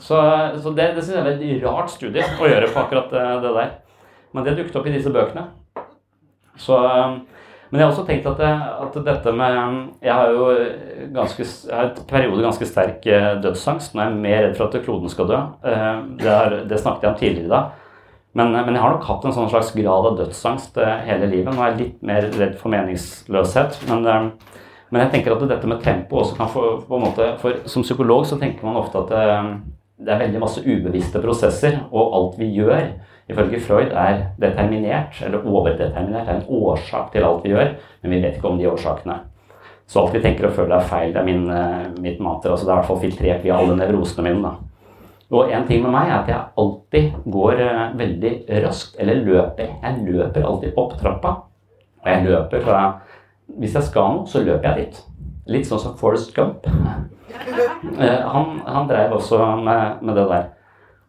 [0.00, 0.18] Så,
[0.62, 3.54] så det, det syns jeg er et rart studie å gjøre på akkurat det, det
[3.56, 3.72] der.
[4.34, 5.48] Men det dukket opp i disse bøkene.
[6.60, 6.76] Så,
[7.70, 8.50] men jeg har også tenkt at, det,
[8.84, 9.58] at dette med
[10.02, 10.48] Jeg har jo
[11.14, 13.94] ganske, jeg har et periode ganske sterk eh, dødsangst.
[13.94, 15.38] Nå er jeg mer redd for at kloden skal dø.
[15.70, 17.62] Eh, det, er, det snakket jeg om tidligere da.
[18.38, 21.50] Men, men, jeg har nok hatt en sånn slags grad av dødsangst eh, hele livet.
[21.54, 23.80] Nå er jeg litt mer redd for meningsløshet.
[23.90, 24.56] Men, eh,
[24.90, 27.86] men jeg tenker at dette med tempo også kan få på en måte, For som
[27.86, 29.12] psykolog så tenker man ofte at
[30.00, 32.92] det, eh, er veldig masse ubevisste prosesser, og alt vi gjør,
[33.30, 36.26] ifølge Freud, er determinert, eller overdeterminert.
[36.26, 39.20] Det er en årsak til alt vi gjør, men vi vet ikke om de årsakene.
[39.86, 41.12] Så alt vi tenker og føler er feil.
[41.12, 41.46] Det er min,
[42.02, 42.50] mitt mater.
[42.50, 44.42] altså Det er i hvert fall filtrert via alle nevrosene mine.
[44.42, 44.70] da.
[45.30, 48.32] Og en ting med meg er at jeg alltid går uh, veldig
[48.64, 49.76] raskt, eller løper.
[49.82, 51.34] Jeg løper alltid opp trappa.
[52.02, 52.82] Og jeg løper fra
[53.58, 54.98] Hvis jeg skal noe, så løper jeg dit.
[55.50, 56.66] Litt sånn som Forest Gump.
[57.30, 60.48] Uh, han, han drev også med, med, det der.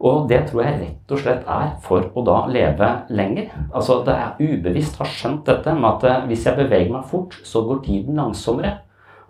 [0.02, 3.52] Og det tror jeg rett og slett er for å da leve lenger.
[3.70, 7.38] Altså det er ubevisst har skjønt dette med at uh, hvis jeg beveger meg fort,
[7.46, 8.80] så går tiden langsommere.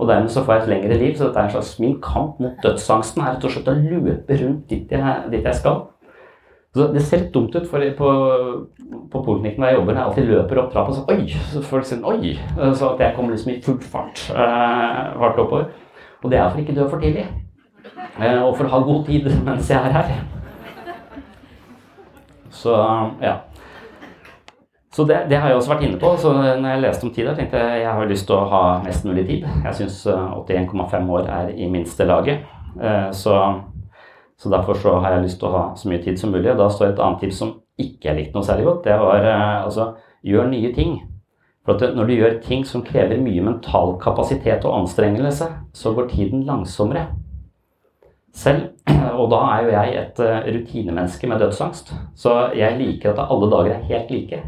[0.02, 1.16] Og dermed så får jeg et lengre liv.
[1.18, 4.38] Så dette er en slags min kamp mot dødsangsten er rett og slett å løpe
[4.44, 5.84] rundt dit jeg, dit jeg skal.
[6.72, 8.10] Så Det ser litt dumt ut, for på,
[9.12, 11.88] på poliklinikken der jeg jobber, når jeg alltid løper opp trappa, så oi, så folk
[11.88, 12.32] sier oi,
[12.80, 15.66] så at jeg kommer liksom i full fart, eh, fart oppover.
[16.22, 17.26] Og det er for ikke dø for tidlig.
[18.22, 20.12] Eh, og for å ha god tid mens jeg er her.
[22.52, 22.76] Så
[23.22, 23.38] ja.
[24.92, 26.10] Så det, det, har jeg også vært inne på.
[26.20, 29.06] så når jeg leste om tid, tenkte jeg jeg har lyst til å ha mest
[29.08, 29.46] mulig tid.
[29.64, 32.44] Jeg syns 81,5 eh, år er i minste laget.
[32.76, 33.38] Eh, så,
[34.36, 36.52] så, derfor så har jeg lyst til å ha så mye tid som mulig.
[36.52, 38.84] Og da står et annet tips som ikke jeg likte noe særlig godt.
[38.90, 39.94] Det var eh, altså
[40.28, 41.00] gjør nye ting.
[41.66, 46.10] For at når du gjør ting som krever mye mental kapasitet og anstrengelse, så går
[46.10, 47.06] tiden langsommere.
[48.34, 48.72] Selv,
[49.20, 50.24] og da er jo jeg et
[50.56, 54.42] rutinemenneske med dødsangst, så jeg liker at alle dager er helt like.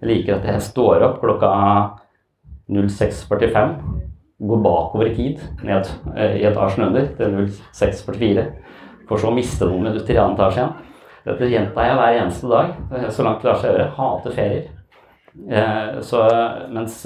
[0.00, 1.52] Jeg liker at jeg står opp klokka
[2.72, 3.76] 06.45,
[4.48, 7.36] går bakover i tid ned eh, i etasjen under til
[7.72, 8.44] 06.44,
[9.08, 10.74] for så å miste noen minutter i annen etasje igjen.
[11.26, 13.88] Dette gjentar jeg hver eneste dag, eh, så langt det lar seg gjøre.
[13.96, 14.68] Hater ferier.
[15.44, 16.24] Eh, så,
[16.72, 17.02] mens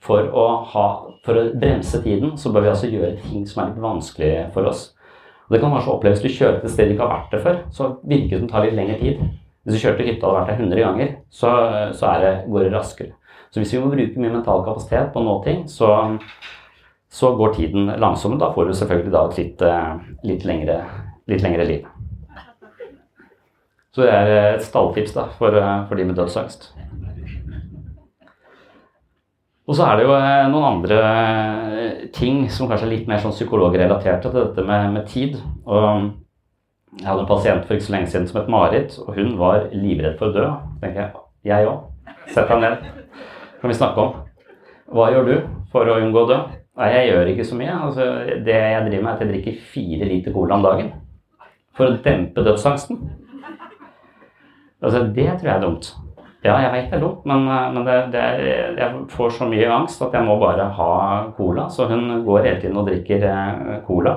[0.00, 0.86] for å, ha,
[1.26, 4.70] for å bremse tiden, så bør vi altså gjøre ting som er litt vanskelig for
[4.70, 4.90] oss.
[5.48, 7.32] Og det kan kanskje oppleves hvis du kjører til et sted du ikke har vært
[7.34, 9.24] det før, så virker det som det tar litt lengre tid.
[9.64, 11.10] Hvis du kjørte hytta og hadde vært der 100 ganger,
[11.40, 11.50] så,
[11.98, 13.16] så det, går det raskere.
[13.50, 15.90] Så hvis vi må bruke mye mental kapasitet på å nå ting, så,
[17.10, 18.40] så går tiden langsommere.
[18.44, 20.78] Da får du selvfølgelig da et litt, eh, litt, lengre,
[21.28, 21.88] litt lengre liv.
[23.90, 26.70] Så det er et stalltips da, for, eh, for de med dødsangst.
[29.70, 31.00] Og så er det jo eh, noen andre
[32.16, 35.36] ting som kanskje er litt mer sånn psykologrelaterte til dette med, med tid.
[35.62, 36.08] Og
[36.98, 39.68] jeg hadde en pasient for ikke så lenge siden som het Marit, og hun var
[39.70, 40.48] livredd for å dø.
[40.82, 41.12] Tenker jeg
[41.46, 41.86] jeg òg.
[42.34, 42.82] Sett deg ned.
[43.60, 44.18] kan vi snakke om.
[44.90, 45.36] Hva gjør du
[45.70, 46.40] for å unngå å dø?
[46.80, 47.78] Nei, jeg gjør ikke så mye.
[47.86, 48.10] Altså,
[48.42, 50.92] det jeg driver med, er at jeg drikker fire liter cola om dagen.
[51.78, 52.98] For å dempe dødsangsten.
[54.82, 55.92] Altså, det tror jeg er dumt.
[56.40, 58.24] Ja, jeg veit det er dumt, men, men det, det
[58.80, 60.92] jeg får så mye angst at jeg må bare ha
[61.36, 61.66] cola.
[61.68, 64.14] Så hun går hele tiden og drikker eh, cola.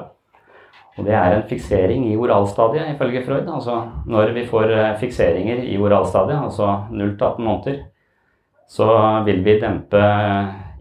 [0.96, 3.50] Og det er en fiksering i oralstadiet, ifølge Freud.
[3.50, 7.82] Altså når vi får eh, fikseringer i oralstadiet, altså 0 til 18 måneder,
[8.72, 8.88] så
[9.26, 10.04] vil vi dempe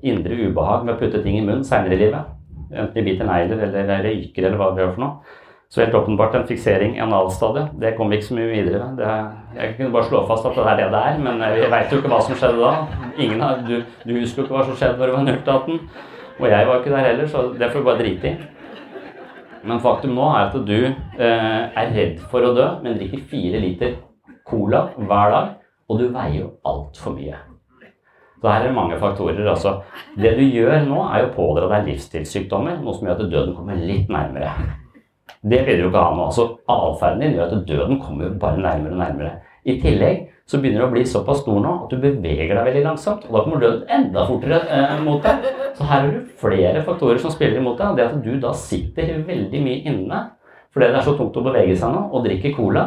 [0.03, 2.31] indre ubehag med å putte ting i munnen seinere i livet.
[2.73, 5.41] Enten vi biter negler eller røyker eller hva vi gjør for noe.
[5.73, 7.71] Så helt åpenbart en fiksering i analstadiet.
[7.81, 8.99] Det kommer vi ikke så mye videre med.
[9.57, 12.01] jeg kunne bare slå fast at det er det det er, men vi veit jo
[12.03, 12.73] ikke hva som skjedde da.
[13.17, 15.79] Ingen du, du husker jo ikke hva som skjedde da du var 0-18.
[16.41, 18.35] Og jeg var ikke der heller, så det får vi bare drite i.
[19.65, 23.65] Men faktum nå er at du eh, er redd for å dø, men drikker fire
[23.65, 23.97] liter
[24.45, 25.51] cola hver dag,
[25.89, 27.41] og du veier jo altfor mye.
[28.43, 29.41] Så her er det mange faktorer.
[29.47, 29.79] Altså,
[30.21, 33.79] det du gjør nå, er å pådra deg livsstilssykdommer, noe som gjør at døden kommer
[33.79, 34.82] litt nærmere.
[35.43, 36.27] Det vil du jo ikke ha nå.
[36.29, 39.33] Altså, Atferden din gjør at døden kommer jo bare nærmere og nærmere.
[39.67, 42.85] I tillegg så begynner du å bli såpass stor nå at du beveger deg veldig
[42.85, 43.27] langsomt.
[43.29, 45.49] Og da kommer døden enda fortere eh, mot deg.
[45.79, 47.99] Så her har du flere faktorer som spiller imot deg.
[47.99, 50.23] Det at du da sitter veldig mye inne
[50.73, 52.87] fordi det er så tungt å bevege seg nå, og drikker cola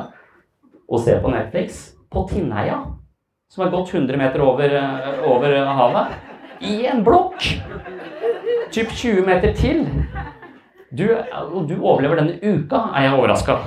[0.90, 2.80] og ser på Netflix på Tinneia,
[3.52, 6.16] som er gått 100 meter over, eh, over havet,
[6.66, 7.46] i en blokk.
[8.74, 9.86] Typ 20 meter til.
[10.92, 13.58] Du, og du overlever denne uka, er jeg overraska.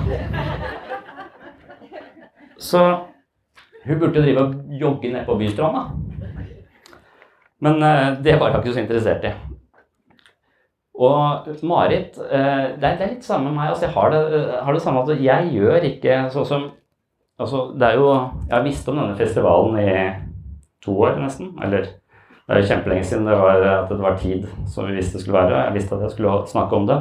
[2.59, 2.85] Så
[3.87, 5.89] hun burde drive og jogge ned på bystranda.
[7.61, 9.33] Men eh, det var hun ikke så interessert i.
[10.99, 13.71] Og Marit eh, det, er, litt samme med meg.
[13.71, 16.67] Altså, jeg har det, har det samme at jeg gjør ikke sånn som
[17.39, 18.11] altså, det er jo,
[18.49, 19.93] Jeg har visst om denne festivalen i
[20.85, 21.55] to år, nesten.
[21.63, 21.87] Eller
[22.49, 25.25] det er jo kjempelenge siden det var, at det var tid som vi visste det
[25.27, 25.65] skulle være.
[25.67, 26.97] Jeg visste at jeg skulle snakke om det.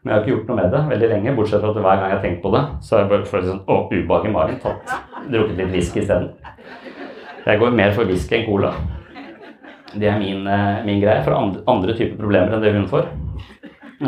[0.00, 2.06] Men jeg har ikke gjort noe med det veldig lenge, bortsett fra at hver gang
[2.06, 4.56] jeg har tenkt på det, så har jeg bare følt sånn, å, ubehag i magen,
[4.62, 4.94] tatt,
[5.26, 6.30] drukket litt whisky isteden.
[7.44, 8.70] Jeg går mer for whisky enn cola.
[9.90, 13.10] Det er min, eh, min greie for andre, andre, typer problemer enn det hun får.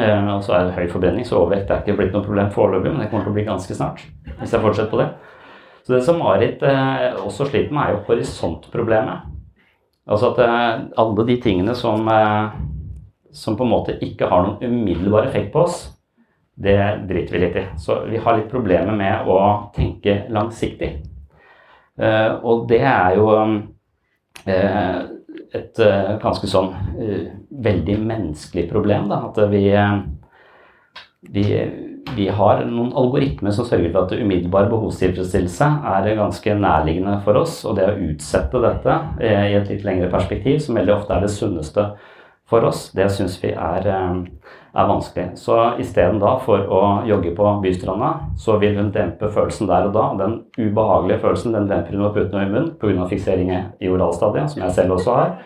[0.00, 2.94] Eh, og så er det høy forbrenning, så overvekt er ikke blitt noe problem foreløpig,
[2.94, 4.00] men det kommer til å bli ganske snart.
[4.38, 5.10] hvis jeg fortsetter på det.
[5.84, 9.31] Så det som Marit eh, også sliter med, er jo horisontproblemet.
[10.10, 12.60] Altså at eh, alle de tingene som eh,
[13.32, 15.86] som på en måte ikke har noen umiddelbar effekt på oss,
[16.54, 16.76] det
[17.08, 17.64] driter vi litt i.
[17.80, 19.38] Så vi har litt problemer med å
[19.74, 20.98] tenke langsiktig.
[21.96, 24.98] Uh, og det er jo uh,
[25.52, 25.80] et
[26.20, 26.70] ganske sånn
[27.64, 29.18] veldig menneskelig problem, da.
[29.28, 29.64] At vi,
[31.32, 31.44] vi,
[32.16, 37.60] vi har noen algoritmer som sørger for at umiddelbar behovstilfredsstillelse er ganske nærliggende for oss.
[37.68, 41.32] Og det å utsette dette i et litt lengre perspektiv, som veldig ofte er det
[41.32, 41.86] sunneste
[42.52, 44.16] for oss, det syns vi er, eh,
[44.74, 45.38] er, vanskelig.
[45.40, 49.94] Så isteden da for å jogge på bystranda, så vil hun dempe følelsen der og
[49.96, 50.04] da.
[50.20, 53.08] Den ubehagelige følelsen den demper hun ved å putte noe i munnen pga.
[53.08, 55.38] fiksering i oralstadiet, som jeg selv også har.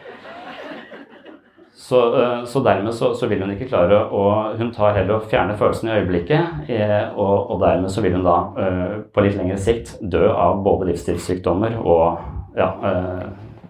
[1.77, 4.23] Så, eh, så dermed så, så, vil hun ikke klare å
[4.57, 8.25] Hun tar heller å fjerne følelsen i øyeblikket, eh, og, og, dermed så vil hun
[8.25, 8.37] da
[9.13, 12.71] på litt lengre sikt dø av både livsstilssykdommer og ja,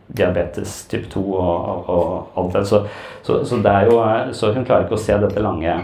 [0.07, 2.65] diabetes type 2 og, og, alt det.
[2.71, 2.85] Så,
[3.27, 3.75] så, det
[4.39, 5.75] så hun klarer ikke å se dette lange,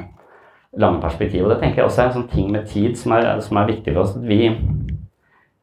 [0.78, 1.50] lange perspektivet.
[1.50, 3.96] Det tenker jeg også er en sånn ting med tid som er, som er viktig
[3.96, 4.14] for oss.
[4.22, 4.44] Vi,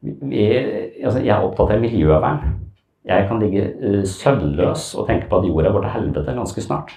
[0.04, 0.44] vi,
[1.00, 2.59] altså jeg er opptatt av miljøvern.
[3.08, 6.92] Jeg kan ligge uh, søvnløs og tenke på at jorda går til helvete ganske snart.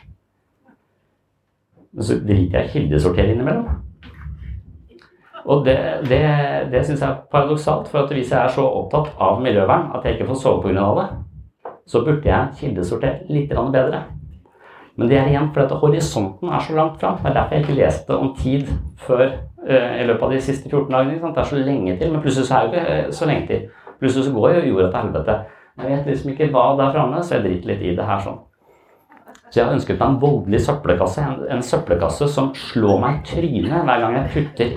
[1.94, 3.68] Men så driter jeg i kildesortering innimellom.
[5.46, 5.78] Og det,
[6.10, 6.24] det,
[6.72, 7.88] det syns jeg er paradoksalt.
[7.92, 10.90] For hvis jeg er så opptatt av miljøvern at jeg ikke får sove pga.
[11.00, 11.08] det,
[11.88, 14.04] så burde jeg kildesortert litt bedre.
[14.96, 17.18] Men det er igjen fordi horisonten er så langt fram.
[17.18, 20.70] Det er derfor jeg ikke leste om tid før uh, i løpet av de siste
[20.70, 21.34] 14 dagene.
[21.34, 23.68] Det er så lenge til, men plutselig så er det ikke uh, så lenge til.
[24.00, 25.38] Plutselig så går jo jorda til helvete.
[25.74, 28.42] Jeg vet liksom ikke hva der framme, så jeg driter litt i det her sånn.
[29.50, 31.22] Så jeg har ønsket meg en voldelig søppelkasse.
[31.22, 34.76] En, en søppelkasse som slår meg i trynet hver gang jeg putter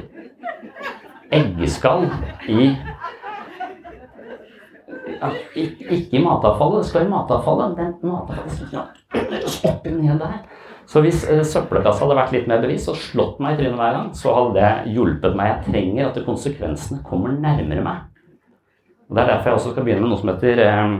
[1.36, 2.06] eggeskall
[2.48, 2.68] i
[5.16, 6.82] ja, ikke i matavfallet.
[6.82, 7.76] Det skal i matavfallet.
[7.78, 10.40] Den matavfallet skal oppi ned der.
[10.86, 13.96] Så hvis uh, søppelkassa hadde vært litt mer bevisst og slått meg i trynet hver
[13.96, 15.52] gang, så hadde det hjulpet meg.
[15.52, 18.04] Jeg trenger at konsekvensene kommer nærmere meg.
[19.08, 20.96] Og Det er derfor jeg også skal begynne med noe som heter eh,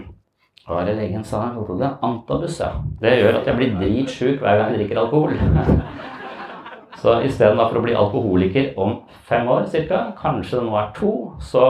[0.67, 1.45] hva var det legen sa?
[1.55, 1.91] Det?
[2.03, 2.59] Antabus.
[2.59, 2.73] ja.
[3.01, 5.37] Det gjør at jeg blir dritsjuk hver gang jeg drikker alkohol.
[7.03, 8.97] Så istedenfor å bli alkoholiker om
[9.29, 11.63] fem år ca., kanskje det nå er to, så,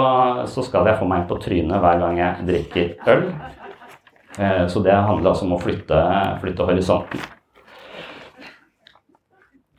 [0.47, 3.25] så, skal jeg få meg på trynet hver gang jeg drikker øl.
[4.39, 5.99] Eh, så det handler altså om å flytte,
[6.41, 7.27] flytte horisonten.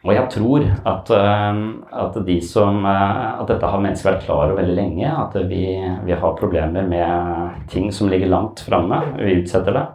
[0.08, 1.58] Og jeg tror at, eh,
[2.04, 5.12] at, de som, eh, at dette har mennesker vært klar over veldig lenge.
[5.12, 5.66] At vi,
[6.08, 9.02] vi har problemer med ting som ligger langt framme.
[9.20, 9.86] Vi utsetter det.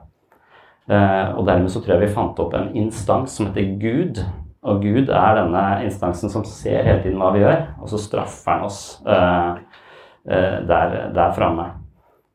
[0.92, 4.18] Og dermed så tror jeg vi fant opp en instans som heter Gud
[4.66, 8.51] og Gud er denne instansen som ser hele tiden hva vi gjør, og så straffer
[8.51, 11.68] han oss der, der framme.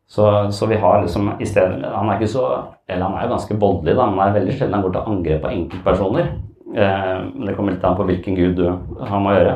[0.07, 2.45] Så, så, vi har liksom i stedet, Han er ikke så
[2.87, 5.41] Eller han er jo ganske voldelig, da, men er veldig sjelden han går til angrep
[5.43, 6.29] på enkeltpersoner.
[6.73, 9.56] Men det kommer litt an på hvilken gud du har med å gjøre.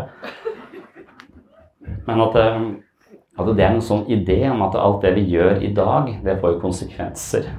[2.08, 5.74] Men at, at, det er en sånn idé om at alt det vi gjør i
[5.76, 7.50] dag, det får jo konsekvenser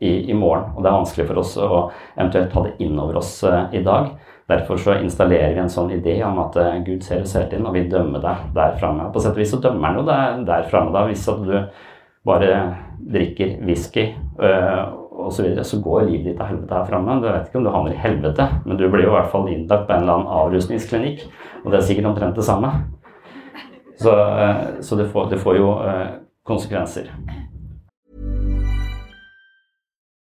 [0.00, 0.72] i, i, morgen.
[0.74, 1.70] Og det er vanskelig for oss å
[2.16, 4.10] eventuelt ta det inn over oss i dag.
[4.50, 7.78] Derfor så installerer vi en sånn idé om at Gud ser oss hele tiden, og
[7.78, 9.08] vil dømme deg der framme.
[9.14, 11.56] På sett og vis så dømmer han jo deg der framme, da, hvis at du
[12.24, 12.50] bare
[13.04, 17.20] drikker whisky uh, og så, videre, så går livet ditt til helvete her framme.
[17.22, 19.48] Du vet ikke om du havner i helvete, men du blir jo i hvert fall
[19.52, 21.24] innlagt på en eller annen avrusningsklinikk.
[21.62, 22.72] Og det er sikkert omtrent det samme.
[24.02, 26.06] Så, eh, så det, får, det, får, jo eh,
[26.46, 27.12] konsekvenser.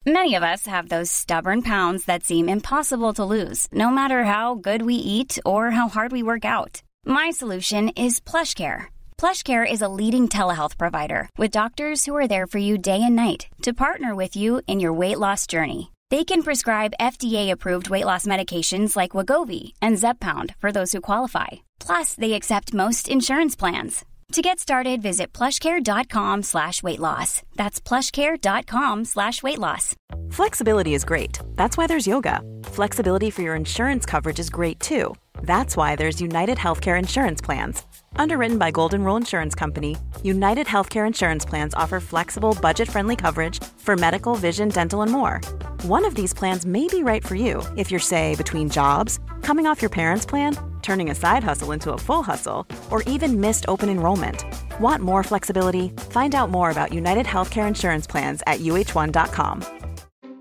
[0.05, 4.55] Many of us have those stubborn pounds that seem impossible to lose, no matter how
[4.55, 6.83] good we eat or how hard we work out.
[7.05, 8.92] My solution is PlushCare.
[9.17, 13.15] PlushCare is a leading telehealth provider with doctors who are there for you day and
[13.15, 15.91] night to partner with you in your weight loss journey.
[16.09, 21.63] They can prescribe FDA-approved weight loss medications like Wagovi and Zepbound for those who qualify.
[21.79, 24.03] Plus, they accept most insurance plans.
[24.33, 27.43] To get started, visit plushcare.com slash weight loss.
[27.55, 29.95] That's plushcare.com slash weight loss.
[30.31, 31.37] Flexibility is great.
[31.55, 32.41] That's why there's yoga.
[32.63, 35.15] Flexibility for your insurance coverage is great too.
[35.43, 37.83] That's why there's United Healthcare Insurance Plans.
[38.15, 43.63] Underwritten by Golden Rule Insurance Company, United Healthcare Insurance Plans offer flexible, budget friendly coverage
[43.77, 45.41] for medical, vision, dental, and more.
[45.83, 49.67] One of these plans may be right for you if you're, say, between jobs, coming
[49.67, 53.65] off your parents' plan, turning a side hustle into a full hustle, or even missed
[53.67, 54.45] open enrollment.
[54.79, 55.89] Want more flexibility?
[56.09, 59.63] Find out more about United Healthcare Insurance Plans at uh1.com.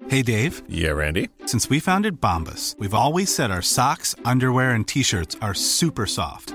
[0.08, 0.62] Hey, Dave.
[0.68, 1.28] Yeah, Randy.
[1.46, 6.06] Since we founded Bombus, we've always said our socks, underwear, and t shirts are super
[6.06, 6.54] soft.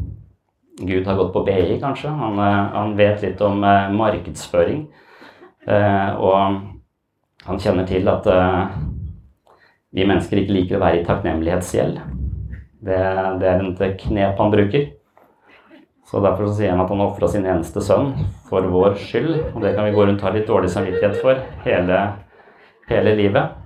[0.79, 2.09] Gud har gått på BI, kanskje.
[2.09, 4.85] Han, eh, han vet litt om uh, markedsføring.
[5.67, 8.25] Uh, og han kjenner til at
[9.91, 11.99] vi mennesker ikke liker å være i takknemlighetsgjeld.
[12.81, 12.99] Det,
[13.41, 14.89] det er et knep han bruker.
[16.11, 18.09] Så Derfor så sier han at han ofra sin eneste sønn
[18.49, 19.31] for vår skyld.
[19.53, 21.99] Og det kan vi gå rundt og ha litt dårlig samvittighet for hele,
[22.89, 23.57] hele livet.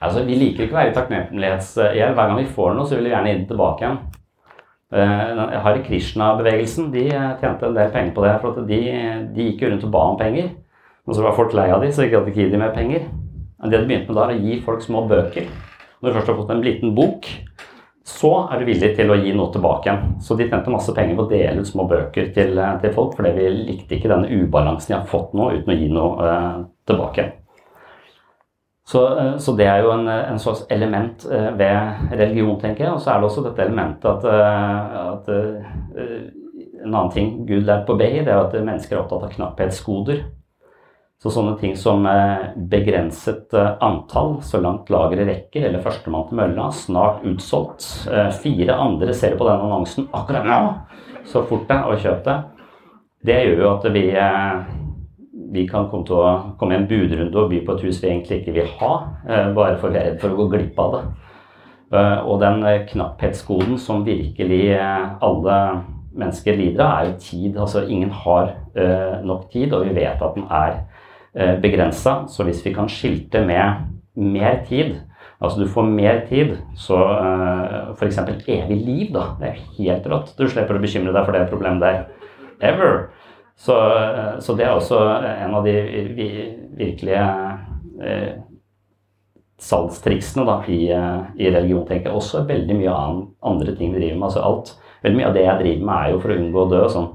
[0.00, 2.16] Altså, Vi liker ikke å være i takknemlighetsgjeld.
[2.18, 4.00] Hver gang vi får noe, så vil vi gjerne gi det tilbake igjen.
[4.96, 8.34] Uh, Hare Krishna-bevegelsen de tjente en del penger på det.
[8.40, 8.80] For de,
[9.36, 10.54] de gikk jo rundt og ba om penger.
[11.06, 13.06] Men så var folk lei av de, så de hadde ikke gi dem mer penger.
[13.60, 15.46] Men det de begynte med da, er å gi folk små bøker.
[16.00, 17.28] Når du først har fått en liten bok,
[18.06, 20.16] så er du villig til å gi noe tilbake igjen.
[20.22, 23.32] Så de tjente masse penger på å dele ut små bøker til, til folk, fordi
[23.36, 27.22] vi likte ikke denne ubalansen de har fått nå, uten å gi noe eh, tilbake
[27.22, 27.34] igjen.
[28.86, 29.00] Så,
[29.42, 31.24] så, det er jo en, en, slags element
[31.58, 32.92] ved religion, tenker jeg.
[32.94, 34.26] Og så er det også dette elementet at,
[35.02, 35.30] at
[36.86, 40.20] En annen ting Gud lærte på BI, det er at mennesker er opptatt av knapphetsgoder.
[41.18, 42.04] Så sånne ting som
[42.70, 47.86] begrenset antall, så langt lageret rekker, eller førstemann til mølla, snart utsolgt.
[48.44, 50.60] Fire andre ser på den annonsen akkurat nå,
[51.26, 52.36] så fort det, og kjøp det.
[53.26, 54.04] Det gjør jo at vi
[55.52, 58.10] vi kan komme til å komme i en budrunde og by på et hus vi
[58.10, 58.92] egentlig ikke vil ha,
[59.28, 61.02] eh, bare for vi er redd for å gå glipp av det.
[61.92, 64.74] Eh, og den knapphetsgoden knapphetskoden som virkelig
[65.22, 65.58] alle
[66.16, 67.56] mennesker lider av, er jo tid.
[67.56, 68.54] Altså ingen har
[69.22, 72.26] nok tid, og vi vet at den er begrensa.
[72.28, 74.96] Så hvis vi kan skilte med mer tid,
[75.40, 76.96] altså du får mer tid, så
[77.96, 78.18] f.eks.
[78.48, 79.36] evig liv, da.
[79.40, 80.34] Det er helt rått.
[80.38, 82.04] Du slipper å bekymre deg for det problemet der.
[82.60, 83.10] Ever.
[83.56, 83.74] Så,
[84.40, 85.74] så, det er også en av de
[86.76, 87.22] virkelige
[88.04, 88.34] eh,
[89.56, 92.18] salgstriksene da, i, i, religion, tenker jeg.
[92.18, 92.96] Også veldig mye
[93.40, 94.26] andre ting vi driver med.
[94.28, 96.70] altså alt, Veldig mye av det jeg driver med, er jo for å unngå å
[96.72, 96.82] dø.
[96.92, 97.08] sånn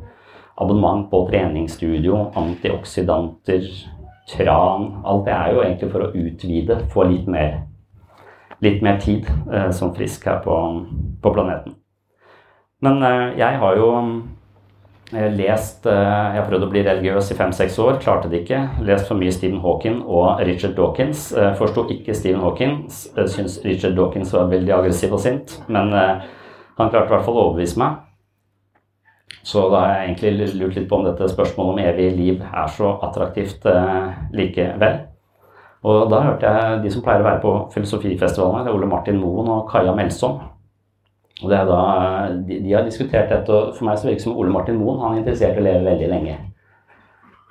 [0.62, 3.66] Abonnement på treningsstudio, antioksidanter,
[4.30, 7.64] tran Alt det er jo egentlig for å utvide, få litt mer,
[8.62, 10.58] litt mer tid eh, som frisk her på,
[11.22, 11.76] på planeten.
[12.82, 13.90] Men eh, jeg har jo
[15.12, 18.84] lest, eh, jeg har prøvd å bli religiøs i fem-seks år, klarte det ikke.
[18.88, 21.34] Lest for mye Stephen Hawking og Richard Dawkins.
[21.34, 23.08] Eh, forsto ikke Stephen Hawkins.
[23.18, 25.60] Eh, Syns Richard Dawkins var veldig aggressiv og sint.
[25.68, 27.98] Men han klarte i hvert fall å overbevise meg.
[29.44, 32.68] Så da har jeg egentlig lurt litt på om dette spørsmålet om evig liv er
[32.68, 33.66] så attraktivt
[34.34, 35.08] likevel.
[35.84, 39.50] Og da hørte jeg de som pleier å være på filosofifestivalen her, Ole Martin Moen
[39.50, 40.40] og Kaja Melsom.
[41.42, 41.82] Og det er da,
[42.46, 45.02] de, de, har diskutert dette, og for meg så virker det som Ole Martin Moen
[45.02, 46.38] han er interessert i å leve veldig lenge.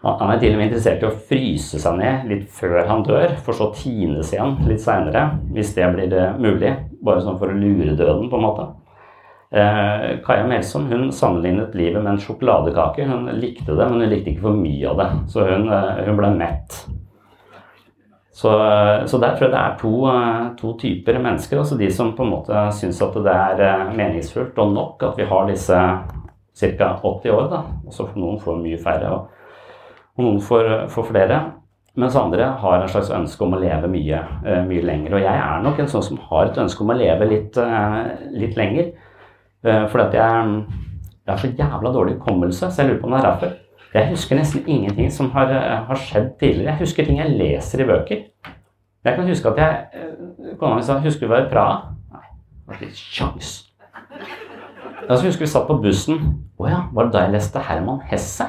[0.00, 3.34] Han er til og med interessert i å fryse seg ned litt før han dør,
[3.44, 6.72] for så tines igjen litt seinere, hvis det blir det mulig.
[7.04, 8.70] Bare sånn for å lure døden, på en måte.
[9.50, 13.04] Eh, Kaja Melsom hun sammenlignet livet med en sjokoladekake.
[13.10, 15.10] Hun likte det, men hun likte ikke for mye av det.
[15.34, 16.84] Så hun, eh, hun ble mett.
[18.40, 18.50] Så,
[19.06, 21.58] så der tror jeg det er to, eh, to typer mennesker.
[21.60, 25.20] Altså de som på en måte syns at det er eh, meningsfullt og nok at
[25.20, 25.80] vi har disse
[26.60, 26.88] ca.
[27.02, 27.50] 80 år.
[27.52, 29.66] da, og så noen får mye færre, og,
[30.16, 31.42] og noen får, får flere.
[32.00, 35.18] Mens andre har en slags ønske om å leve mye, eh, mye lenger.
[35.18, 37.60] Og jeg er nok en sånn som har et ønske om å leve litt,
[38.32, 38.94] litt lenger.
[39.60, 40.52] Fordi at jeg,
[41.26, 43.58] jeg har så jævla dårlig hukommelse, så jeg lurer på om det er derfor.
[43.94, 45.50] Jeg husker nesten ingenting som har,
[45.86, 46.70] har, skjedd tidligere.
[46.70, 48.20] Jeg husker ting jeg leser i bøker.
[49.04, 52.66] Jeg kan huske at jeg Kona mi sa 'Husker du hva i Praha?' Nei, det
[52.66, 53.66] var ikke kjangs.
[55.08, 56.18] Jeg husker vi satt på bussen.
[56.60, 58.46] Å ja, var det da jeg leste Herman Hesse?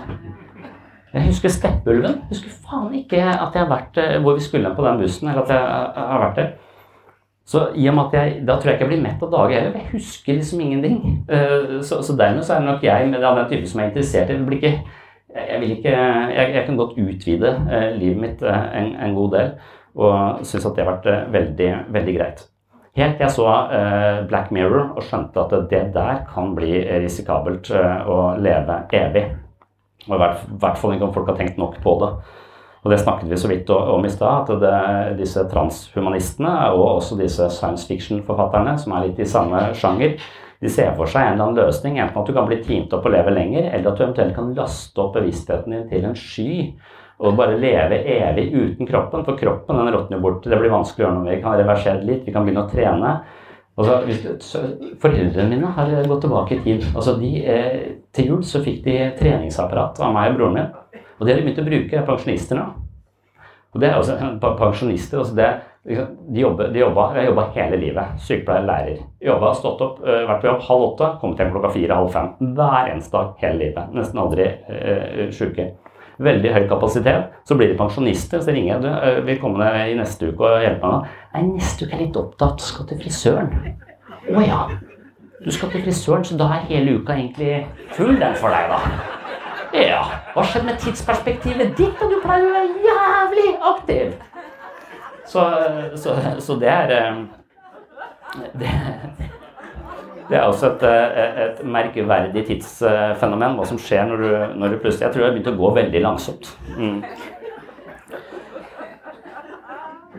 [1.14, 2.22] Jeg husker Steppulven.
[2.30, 5.50] Husker faen ikke at jeg har vært hvor vi skulle på den bussen, eller at
[5.50, 5.60] jeg
[5.96, 6.52] har vært der.
[7.46, 9.60] Så i og med at jeg, Da tror jeg ikke jeg blir mett av dager
[9.60, 9.80] heller.
[9.80, 11.26] Jeg husker liksom ingenting.
[11.82, 14.34] Så, så dermed så er det nok jeg med den typen som er interessert i
[14.34, 14.80] det.
[15.36, 19.52] Jeg, ikke, jeg, jeg kan godt utvide eh, livet mitt eh, en, en, god del,
[19.96, 22.44] og syns at det har vært eh, veldig, veldig greit.
[23.00, 27.72] Helt til jeg så eh, Black Mirror og skjønte at det der kan bli risikabelt
[27.72, 29.30] eh, å leve evig.
[30.10, 32.12] Og i hvert, hvert fall ikke om folk har tenkt nok på det.
[32.82, 37.18] Og det snakket vi så vidt om i stad, at det, disse transhumanistene og også
[37.20, 40.16] disse science fiction-forfatterne, som er litt i samme sjanger,
[40.62, 43.06] de ser for seg en eller annen løsning, enten at du kan bli teamet opp
[43.10, 46.52] og leve lenger, eller at du eventuelt kan laste opp bevisstheten din til en sky
[47.22, 49.26] og bare leve evig uten kroppen.
[49.26, 50.46] For kroppen den råtner bort.
[50.46, 51.36] Det blir vanskelig å gjøre noe med.
[51.36, 53.12] Vi kan reversere det litt, vi kan begynne å trene.
[53.78, 54.54] Altså, hvis,
[55.02, 56.88] foreldrene mine har gått tilbake i tid.
[56.96, 57.82] Altså, de, eh,
[58.14, 61.04] til jul så fikk de treningsapparat av meg og broren min.
[61.20, 62.66] Og det har de begynt å bruke, pensjonister nå.
[63.72, 65.22] Og det er også pensjonister.
[65.22, 65.52] altså det
[65.84, 68.18] de jobber, de jobba, jeg jobba hele livet.
[68.22, 68.98] Sykepleier, lærer.
[69.26, 72.28] Jobba, stått opp, øh, vært på jobb halv åtte, kommet hjem klokka fire, halv fem.
[72.58, 73.96] Hver eneste dag hele livet.
[73.98, 75.72] Nesten aldri øh, sjuke.
[76.22, 77.32] Veldig høy kapasitet.
[77.50, 78.84] Så blir de pensjonister, så ringer jeg.
[78.84, 81.18] Du, øh, vil komme deg i neste uke og hjelpe meg?
[81.34, 82.62] Nei, neste uke er jeg litt opptatt.
[82.62, 83.50] Skal til frisøren.
[84.30, 84.62] Å ja.
[85.42, 87.64] Du skal til frisøren, så da er hele uka egentlig
[87.98, 89.10] full den for deg, da.
[89.74, 90.04] Ja.
[90.36, 91.98] Hva skjedde med tidsperspektivet ditt?
[91.98, 94.20] Du pleier å være jævlig aktiv.
[95.32, 95.52] Så,
[95.96, 97.20] så, så det er eh,
[98.54, 98.72] det,
[100.30, 104.82] det, er også et, eh, et merkverdig tidsfenomen, hva som skjer når du, når du
[104.82, 106.52] plutselig Jeg tror har begynt å gå veldig langsomt.
[106.76, 107.00] Mm.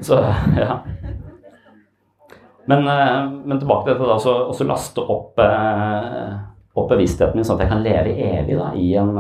[0.00, 0.16] Så,
[0.62, 0.80] ja.
[2.72, 5.36] Men, eh, men, tilbake til dette, da, også laste opp,
[6.72, 9.12] opp, bevisstheten min, sånn at jeg kan leve evig da, i en,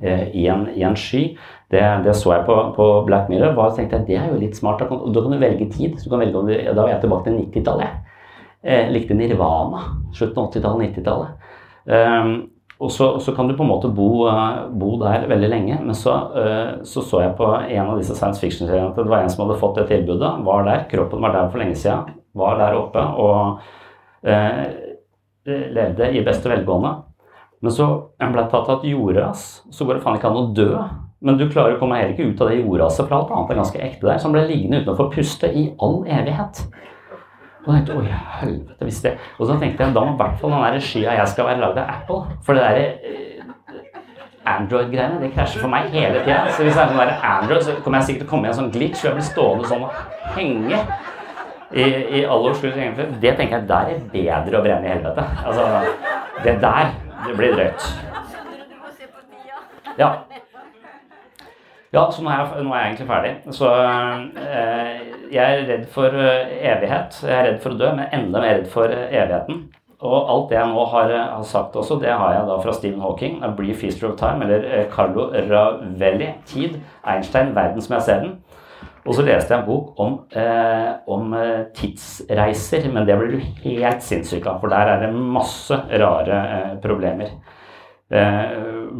[0.00, 1.26] i en, i en sky.
[1.72, 3.56] Det, det, så jeg på, på Black Mirror.
[3.56, 4.82] og tenkte jeg, Det er jo litt smart.
[4.82, 5.96] Da kan, da kan du velge tid.
[5.96, 8.00] Du velge, da var jeg tilbake til 90-tallet.
[8.62, 9.80] Eh, likte Nirvana.
[10.12, 11.46] Slutten av 80-tallet, 90-tallet.
[11.82, 12.34] Um,
[12.82, 15.78] og så, så, kan du på en måte bo, uh, bo der veldig lenge.
[15.80, 19.24] Men så, uh, så, så jeg på en av disse science fiction-seriene at det var
[19.24, 20.32] en som hadde fått det tilbudet.
[20.44, 20.84] Var der.
[20.90, 22.18] Kroppen var der for lenge siden.
[22.36, 23.64] Var der oppe og
[24.28, 24.60] uh,
[25.48, 26.98] levde i beste velgående.
[27.64, 27.88] Men så
[28.20, 29.62] ble tatt av et jordras.
[29.72, 30.70] Så går det faen ikke an å dø
[31.22, 33.60] men du klarer å komme heller ikke ut av det jordraset, for alt annet er
[33.60, 34.22] ganske ekte der.
[34.24, 36.64] Han ble liggende uten å få puste i all evighet.
[37.62, 39.12] Og da tenkte, jeg, oi, helvete, hvis det...
[39.38, 41.62] Og så tenkte jeg da må i hvert fall den der skya jeg skal være
[41.62, 42.38] lagd av Apple.
[42.42, 43.22] For det derre eh,
[44.50, 46.40] Android-greiene det krasjer for meg hele tida.
[46.50, 48.50] Så hvis det er sånn der Android, så kommer jeg sikkert til å komme i
[48.50, 50.80] en sånn glitch, hvor jeg blir stående sånn og henge
[51.70, 51.86] i,
[52.18, 52.72] i alle Oslo.
[53.22, 55.28] Det tenker jeg der er bedre å brenne i helvete.
[55.46, 55.68] Altså,
[56.42, 56.90] det der
[57.28, 57.90] det blir drøyt.
[60.00, 60.16] Ja.
[61.92, 63.32] Ja, så nå er, jeg, nå er jeg egentlig ferdig.
[63.52, 67.18] Så eh, jeg er redd for uh, evighet.
[67.20, 69.66] Jeg er redd for å dø, men enda mer redd for uh, evigheten.
[70.02, 72.74] Og alt det jeg nå har, uh, har, sagt også, det har jeg da fra
[72.78, 78.08] Stephen Hawking, A Brief History of Time, eller Carlo Ravelli, Tid, Einstein, Verden som jeg
[78.08, 78.34] ser den.
[79.04, 80.12] Og så leste jeg en bok om,
[81.10, 81.32] om
[81.74, 86.38] tidsreiser, men det blir du helt sinnssyk av, for der er det masse rare
[86.84, 87.32] problemer.
[88.12, 88.48] Eh,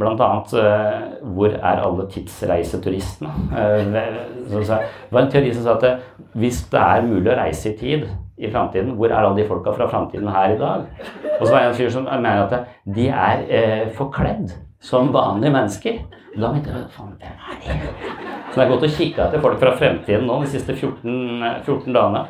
[0.00, 1.00] blant annet eh,
[1.36, 3.32] hvor er alle tidsreiseturistene?
[3.52, 4.78] Eh, det
[5.12, 8.06] var en teori som sa at hvis det er mulig å reise i tid
[8.40, 10.88] i framtiden, hvor er alle de folka fra framtiden her i dag?
[11.36, 16.00] Og så var det en fyr som mener at de er forkledd som vanlige mennesker.
[16.32, 18.00] Da mente jeg faen, hvem er de?
[18.48, 21.92] Så det er godt å kikke etter folk fra fremtiden nå de siste 14, 14
[21.92, 22.24] dagene.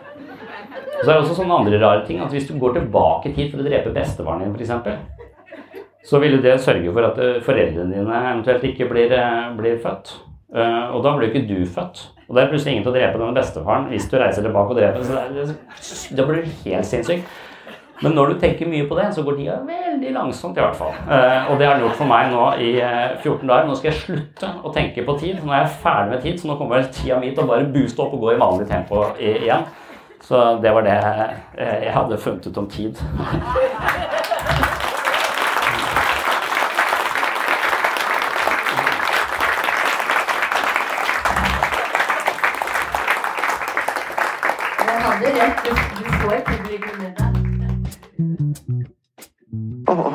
[0.98, 2.18] Så er det også sånne andre rare ting.
[2.22, 5.21] at Hvis du går tilbake i tid for å drepe bestefaren din, f.eks
[6.04, 10.16] så ville det sørge for at eh, foreldrene dine eventuelt ikke blir, eh, blir født.
[10.52, 12.02] Uh, og da blir ikke du født.
[12.28, 14.76] Og det er plutselig ingen til å drepe denne bestefaren hvis du reiser tilbake og
[14.76, 15.06] dreper.
[15.06, 17.22] Så det, da blir du helt sinnssyk.
[18.02, 20.92] Men når du tenker mye på det, så går tida veldig langsomt, i hvert fall.
[21.06, 23.68] Uh, og det har den gjort for meg nå i eh, 14 dager.
[23.68, 25.38] Nå skal jeg slutte å tenke på tid.
[25.40, 28.04] Nå er jeg ferdig med tid, så nå kommer tida mi til å bare booste
[28.04, 29.64] opp og gå i vanlig tempo igjen.
[30.22, 33.00] Så det var det jeg hadde funnet ut om tid.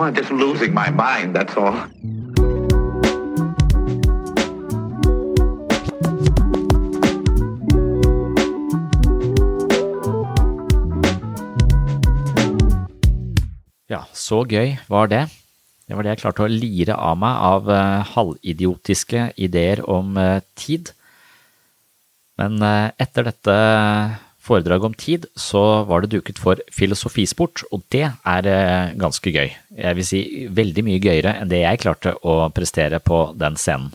[0.08, 1.76] I'm just losing my mind, that's all.
[13.92, 15.26] Ja, så gøy var det.
[15.84, 20.40] Det var det jeg klarte å lire av meg av eh, halvidiotiske ideer om eh,
[20.56, 20.94] tid.
[22.40, 23.60] Men eh, etter dette
[24.48, 29.52] foredraget om tid, så var det duket for filosofisport, og det er eh, ganske gøy.
[29.78, 33.92] Jeg vil si veldig mye gøyere enn det jeg klarte å prestere på den scenen.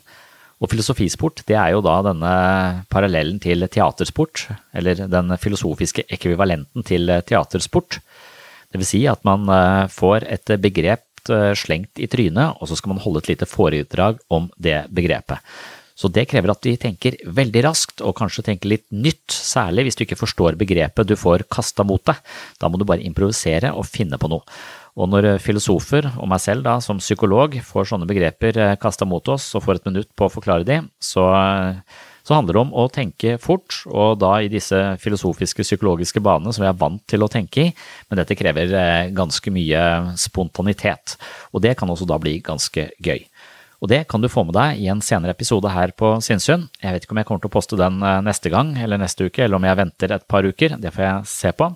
[0.62, 2.32] Og filosofisport, det er jo da denne
[2.92, 4.44] parallellen til teatersport,
[4.78, 7.98] eller den filosofiske ekvivalenten til teatersport.
[8.70, 12.78] Det vil si at man eh, får et begrep eh, slengt i trynet, og så
[12.78, 15.42] skal man holde et lite foredrag om det begrepet.
[15.98, 19.98] Så det krever at vi tenker veldig raskt, og kanskje tenker litt nytt, særlig hvis
[19.98, 22.20] du ikke forstår begrepet du får kasta mot deg.
[22.60, 24.46] Da må du bare improvisere og finne på noe.
[25.00, 29.54] Og når filosofer, og meg selv da, som psykolog, får sånne begreper kasta mot oss
[29.56, 31.24] og får et minutt på å forklare de, så,
[32.20, 36.66] så handler det om å tenke fort, og da i disse filosofiske, psykologiske banene som
[36.66, 37.72] vi er vant til å tenke i,
[38.10, 39.82] men dette krever eh, ganske mye
[40.20, 41.16] spontanitet.
[41.56, 43.24] Og det kan også da bli ganske gøy.
[43.82, 46.68] Og det kan du få med deg i en senere episode her på Sinnsyn.
[46.78, 49.26] Jeg vet ikke om jeg kommer til å poste den eh, neste gang eller neste
[49.26, 50.76] uke, eller om jeg venter et par uker.
[50.78, 51.72] Det får jeg se på.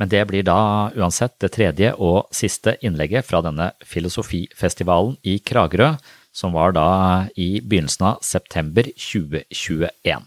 [0.00, 0.58] Men det blir da
[0.96, 5.94] uansett det tredje og siste innlegget fra denne filosofifestivalen i Kragerø,
[6.36, 6.88] som var da
[7.36, 10.24] i begynnelsen av september 2021.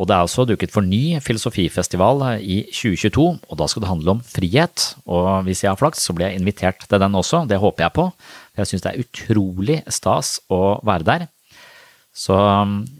[0.00, 4.14] Og det er også duket for ny filosofifestival i 2022, og da skal det handle
[4.14, 4.84] om frihet.
[5.04, 7.96] Og hvis jeg har flaks, så blir jeg invitert til den også, det håper jeg
[7.98, 8.06] på.
[8.60, 11.28] Jeg syns det er utrolig stas å være der.
[12.20, 12.34] Så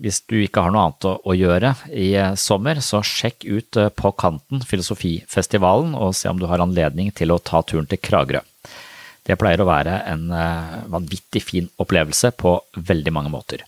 [0.01, 4.13] hvis du ikke har noe annet å, å gjøre i sommer, så sjekk ut På
[4.15, 8.45] kanten filosofifestivalen og se om du har anledning til å ta turen til Kragerø.
[9.27, 10.31] Det pleier å være en
[10.91, 13.67] vanvittig fin opplevelse på veldig mange måter.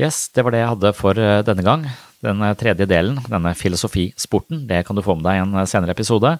[0.00, 1.84] Yes, det var det jeg hadde for denne gang.
[2.24, 6.32] Den tredje delen, denne filosofisporten, det kan du få med deg i en senere episode.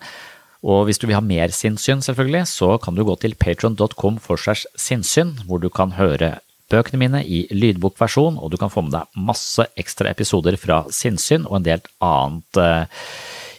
[0.67, 4.41] Og hvis du vil ha mer sinnssyn, selvfølgelig, så kan du gå til patron.com for
[4.41, 6.41] segs sinnssyn, hvor du kan høre
[6.73, 11.47] bøkene mine i lydbokversjon, og du kan få med deg masse ekstra episoder fra sinnssyn
[11.47, 12.61] og en del annet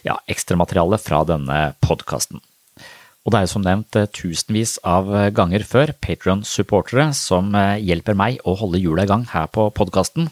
[0.04, 2.42] ja, ekstramateriale fra denne podkasten.
[3.24, 8.54] Og det er jo som nevnt tusenvis av ganger før Patron-supportere som hjelper meg å
[8.60, 10.30] holde hjula i gang her på podkasten.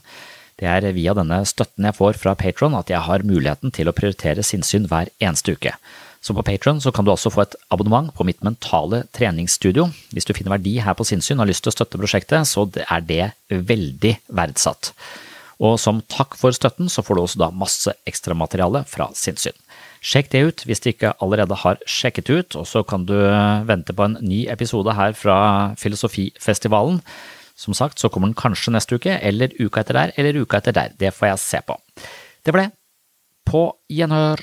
[0.56, 3.96] Det er via denne støtten jeg får fra Patron at jeg har muligheten til å
[3.96, 5.74] prioritere sinnssyn hver eneste uke.
[6.26, 9.84] Så på Patron kan du også få et abonnement på mitt mentale treningsstudio.
[10.10, 12.64] Hvis du finner verdi her på sinnssyn og har lyst til å støtte prosjektet, så
[12.82, 14.90] er det veldig verdsatt.
[15.62, 19.54] Og som takk for støtten, så får du også da masse ekstramateriale fra sinnssyn.
[20.02, 23.14] Sjekk det ut hvis du ikke allerede har sjekket ut, og så kan du
[23.70, 25.38] vente på en ny episode her fra
[25.78, 26.98] Filosofifestivalen.
[27.56, 30.74] Som sagt så kommer den kanskje neste uke, eller uka etter der, eller uka etter
[30.74, 30.98] der.
[30.98, 31.78] Det får jeg se på.
[32.42, 32.68] Det det.
[33.46, 34.42] På gjenhør.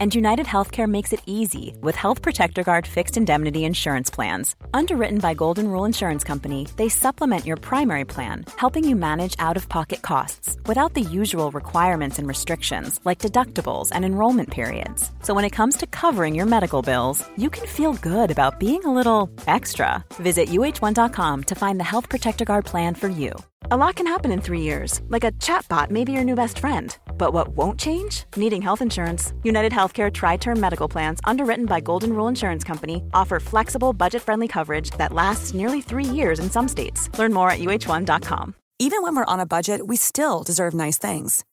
[0.00, 4.56] And United Healthcare makes it easy with Health Protector Guard fixed indemnity insurance plans.
[4.72, 9.56] Underwritten by Golden Rule Insurance Company, they supplement your primary plan, helping you manage out
[9.56, 15.12] of pocket costs without the usual requirements and restrictions like deductibles and enrollment periods.
[15.22, 18.84] So when it comes to covering your medical bills, you can feel good about being
[18.84, 20.04] a little extra.
[20.14, 23.32] Visit uh1.com to find the Health Protector Guard plan for you.
[23.70, 26.58] A lot can happen in three years, like a chatbot may be your new best
[26.58, 26.96] friend.
[27.18, 28.24] But what won't change?
[28.36, 29.32] Needing health insurance.
[29.42, 34.22] United Healthcare Tri Term Medical Plans, underwritten by Golden Rule Insurance Company, offer flexible, budget
[34.22, 37.08] friendly coverage that lasts nearly three years in some states.
[37.18, 38.54] Learn more at uh1.com.
[38.78, 41.44] Even when we're on a budget, we still deserve nice things.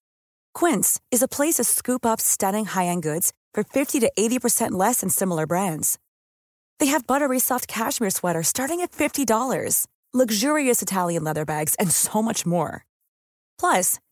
[0.53, 4.71] Quince is a place to scoop up stunning high end goods for 50 to 80%
[4.71, 5.97] less than similar brands.
[6.79, 9.25] They have buttery soft cashmere sweaters starting at $50
[10.13, 12.85] luxurious Italian leather bags, and so much more.
[13.57, 13.99] Plus,